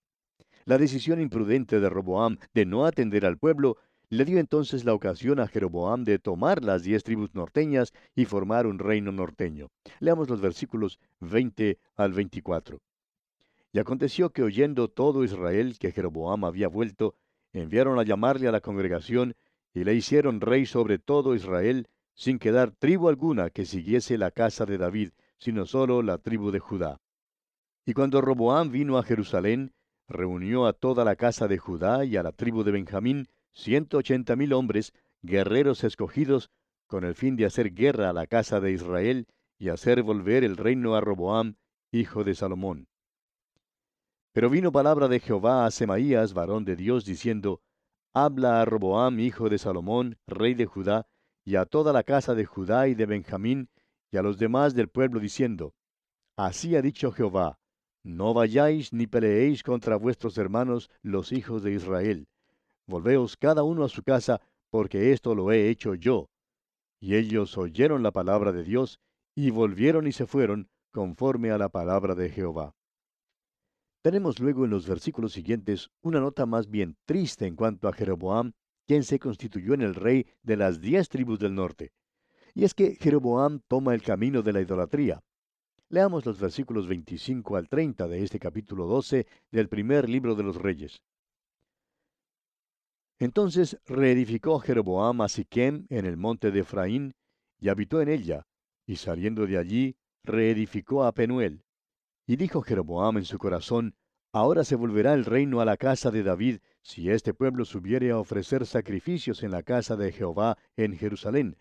La 0.65 0.79
decisión 0.79 1.21
imprudente 1.21 1.81
de 1.81 1.89
Roboam 1.89 2.39
de 2.55 2.65
no 2.67 2.87
atender 2.87 3.27
al 3.27 3.39
pueblo 3.39 3.79
le 4.13 4.27
dio 4.27 4.39
entonces 4.39 4.85
la 4.85 4.93
ocasión 4.93 5.41
a 5.41 5.49
Jeroboam 5.49 6.05
de 6.05 6.19
tomar 6.19 6.63
las 6.63 6.83
diez 6.83 7.03
tribus 7.03 7.35
norteñas 7.35 7.95
y 8.15 8.27
formar 8.27 8.67
un 8.67 8.79
reino 8.79 9.11
norteño. 9.11 9.71
Leamos 10.01 10.29
los 10.29 10.43
versículos 10.43 11.01
20 11.21 11.79
al 11.97 12.13
24. 12.13 12.79
Y 13.73 13.79
aconteció 13.79 14.29
que 14.29 14.43
oyendo 14.43 14.89
todo 14.89 15.25
Israel 15.25 15.79
que 15.79 15.93
Jeroboam 15.93 16.45
había 16.45 16.69
vuelto, 16.69 17.15
enviaron 17.55 17.99
a 17.99 18.03
llamarle 18.03 18.49
a 18.49 18.53
la 18.53 18.61
congregación 18.61 19.35
y 19.73 19.85
le 19.85 19.95
hicieron 19.95 20.43
rey 20.43 20.67
sobre 20.67 20.99
todo 20.99 21.35
Israel, 21.35 21.89
sin 22.15 22.39
quedar 22.39 22.71
tribu 22.73 23.09
alguna 23.09 23.51
que 23.51 23.67
siguiese 23.67 24.19
la 24.19 24.31
casa 24.31 24.67
de 24.67 24.79
David, 24.79 25.11
sino 25.39 25.67
sólo 25.67 26.03
la 26.03 26.19
tribu 26.19 26.51
de 26.51 26.59
Judá. 26.59 27.01
Y 27.85 27.95
cuando 27.95 28.21
Roboam 28.21 28.71
vino 28.71 28.99
a 28.99 29.03
Jerusalén, 29.03 29.73
reunió 30.09 30.67
a 30.67 30.73
toda 30.73 31.05
la 31.05 31.17
casa 31.17 31.49
de 31.49 31.59
Judá 31.59 32.05
y 32.05 32.17
a 32.17 32.23
la 32.23 32.33
tribu 32.33 32.63
de 32.63 32.73
Benjamín, 32.73 33.29
ciento 33.53 33.99
ochenta 33.99 34.37
mil 34.37 34.53
hombres, 34.53 34.93
guerreros 35.23 35.85
escogidos, 35.85 36.51
con 36.87 37.05
el 37.05 37.15
fin 37.15 37.37
de 37.37 37.47
hacer 37.47 37.73
guerra 37.73 38.11
a 38.11 38.13
la 38.13 38.27
casa 38.27 38.61
de 38.61 38.73
Israel 38.73 39.27
y 39.59 39.71
hacer 39.71 40.03
volver 40.03 40.45
el 40.45 40.57
reino 40.57 40.95
a 40.95 41.01
Roboam, 41.01 41.57
hijo 41.91 42.25
de 42.25 42.35
Salomón. 42.35 42.89
Pero 44.33 44.49
vino 44.49 44.73
palabra 44.73 45.09
de 45.09 45.21
Jehová 45.21 45.67
a 45.67 45.71
Semaías, 45.71 46.35
varón 46.35 46.65
de 46.65 46.77
Dios, 46.77 47.05
diciendo, 47.05 47.61
Habla 48.15 48.61
a 48.61 48.65
Roboam, 48.65 49.21
hijo 49.21 49.49
de 49.49 49.59
Salomón, 49.59 50.19
rey 50.27 50.55
de 50.55 50.67
Judá, 50.67 51.07
y 51.45 51.57
a 51.57 51.65
toda 51.67 51.93
la 51.93 52.03
casa 52.03 52.35
de 52.35 52.45
Judá 52.45 52.89
y 52.89 52.95
de 52.95 53.07
Benjamín, 53.07 53.69
y 54.11 54.17
a 54.17 54.23
los 54.23 54.39
demás 54.39 54.75
del 54.75 54.89
pueblo, 54.89 55.21
diciendo, 55.21 55.75
Así 56.37 56.77
ha 56.77 56.83
dicho 56.83 57.13
Jehová, 57.13 57.59
No 58.03 58.35
vayáis 58.35 58.93
ni 58.93 59.07
peleéis 59.07 59.63
contra 59.63 59.97
vuestros 59.97 60.39
hermanos, 60.39 60.91
los 61.03 61.33
hijos 61.33 61.63
de 61.63 61.73
Israel, 61.73 62.29
Volveos 62.87 63.37
cada 63.37 63.63
uno 63.63 63.85
a 63.85 63.89
su 63.89 64.03
casa, 64.03 64.41
porque 64.71 65.13
esto 65.13 65.35
lo 65.35 65.53
he 65.53 65.69
hecho 65.69 65.95
yo. 65.95 66.31
Y 67.01 67.17
ellos 67.17 67.57
oyeron 67.57 68.03
la 68.03 68.11
palabra 68.11 68.53
de 68.53 68.65
Dios, 68.65 69.01
y 69.35 69.51
volvieron 69.51 70.07
y 70.07 70.13
se 70.13 70.27
fueron, 70.27 70.69
conforme 70.91 71.51
a 71.51 71.59
la 71.59 71.69
palabra 71.69 72.15
de 72.15 72.29
Jehová. 72.29 72.75
Tenemos 74.03 74.41
luego 74.41 74.65
en 74.65 74.71
los 74.71 74.87
versículos 74.87 75.33
siguientes 75.33 75.91
una 76.03 76.21
nota 76.21 76.45
más 76.45 76.69
bien 76.69 76.97
triste 77.07 77.47
en 77.47 77.55
cuanto 77.55 77.89
a 77.89 77.93
Jeroboam, 77.93 78.53
quien 78.93 79.05
se 79.05 79.19
constituyó 79.19 79.73
en 79.73 79.81
el 79.81 79.95
rey 79.95 80.27
de 80.43 80.55
las 80.55 80.79
diez 80.79 81.09
tribus 81.09 81.39
del 81.39 81.55
norte. 81.55 81.95
Y 82.53 82.65
es 82.65 82.75
que 82.75 82.95
Jeroboam 82.97 83.61
toma 83.67 83.95
el 83.95 84.03
camino 84.03 84.43
de 84.43 84.53
la 84.53 84.61
idolatría. 84.61 85.23
Leamos 85.89 86.27
los 86.27 86.39
versículos 86.39 86.87
25 86.87 87.57
al 87.57 87.71
30 87.71 88.07
de 88.07 88.23
este 88.23 88.39
capítulo 88.39 88.85
12 88.85 89.27
del 89.51 89.71
primer 89.71 90.11
libro 90.11 90.35
de 90.35 90.43
los 90.43 90.57
Reyes. 90.57 91.03
Entonces 93.19 93.79
reedificó 93.87 94.59
Jeroboam 94.59 95.23
a 95.23 95.31
Siquem 95.31 95.87
en 95.89 96.05
el 96.05 96.19
monte 96.19 96.51
de 96.51 96.61
Efraín, 96.61 97.15
y 97.61 97.71
habitó 97.71 98.03
en 98.03 98.11
ella, 98.11 98.47
y 98.87 98.97
saliendo 98.97 99.47
de 99.47 99.57
allí, 99.57 99.97
reedificó 100.23 101.05
a 101.05 101.13
Penuel. 101.13 101.65
Y 102.27 102.37
dijo 102.37 102.61
Jeroboam 102.61 103.17
en 103.17 103.25
su 103.25 103.39
corazón, 103.39 103.95
Ahora 104.35 104.65
se 104.65 104.77
volverá 104.77 105.15
el 105.15 105.25
reino 105.25 105.63
a 105.63 105.65
la 105.65 105.79
casa 105.79 106.11
de 106.11 106.23
David, 106.23 106.59
si 106.83 107.11
este 107.11 107.33
pueblo 107.33 107.65
subiere 107.65 108.11
a 108.11 108.19
ofrecer 108.19 108.67
sacrificios 108.67 109.43
en 109.43 109.51
la 109.51 109.63
casa 109.63 109.97
de 109.97 110.13
Jehová 110.13 110.59
en 110.77 110.97
Jerusalén, 110.97 111.57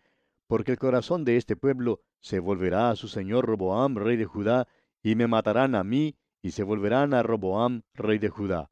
porque 0.47 0.73
el 0.73 0.77
corazón 0.77 1.23
de 1.23 1.37
este 1.37 1.55
pueblo 1.55 2.01
se 2.19 2.39
volverá 2.39 2.89
a 2.89 2.95
su 2.95 3.07
señor 3.07 3.45
Roboam, 3.45 3.95
rey 3.95 4.17
de 4.17 4.25
Judá, 4.25 4.67
y 5.01 5.15
me 5.15 5.27
matarán 5.27 5.75
a 5.75 5.83
mí, 5.83 6.15
y 6.41 6.51
se 6.51 6.63
volverán 6.63 7.13
a 7.13 7.23
Roboam, 7.23 7.83
rey 7.93 8.19
de 8.19 8.29
Judá. 8.29 8.71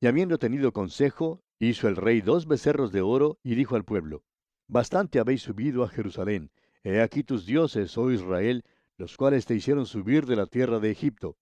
Y 0.00 0.06
habiendo 0.06 0.38
tenido 0.38 0.72
consejo, 0.72 1.44
Hizo 1.58 1.88
el 1.88 1.96
rey 1.96 2.20
dos 2.20 2.46
becerros 2.46 2.92
de 2.92 3.00
oro 3.00 3.38
y 3.42 3.54
dijo 3.54 3.76
al 3.76 3.84
pueblo, 3.84 4.24
Bastante 4.66 5.18
habéis 5.18 5.42
subido 5.42 5.84
a 5.84 5.88
Jerusalén, 5.88 6.50
he 6.82 7.00
aquí 7.00 7.22
tus 7.22 7.46
dioses, 7.46 7.96
oh 7.96 8.10
Israel, 8.10 8.64
los 8.96 9.16
cuales 9.16 9.46
te 9.46 9.54
hicieron 9.54 9.86
subir 9.86 10.26
de 10.26 10.36
la 10.36 10.46
tierra 10.46 10.80
de 10.80 10.90
Egipto. 10.90 11.36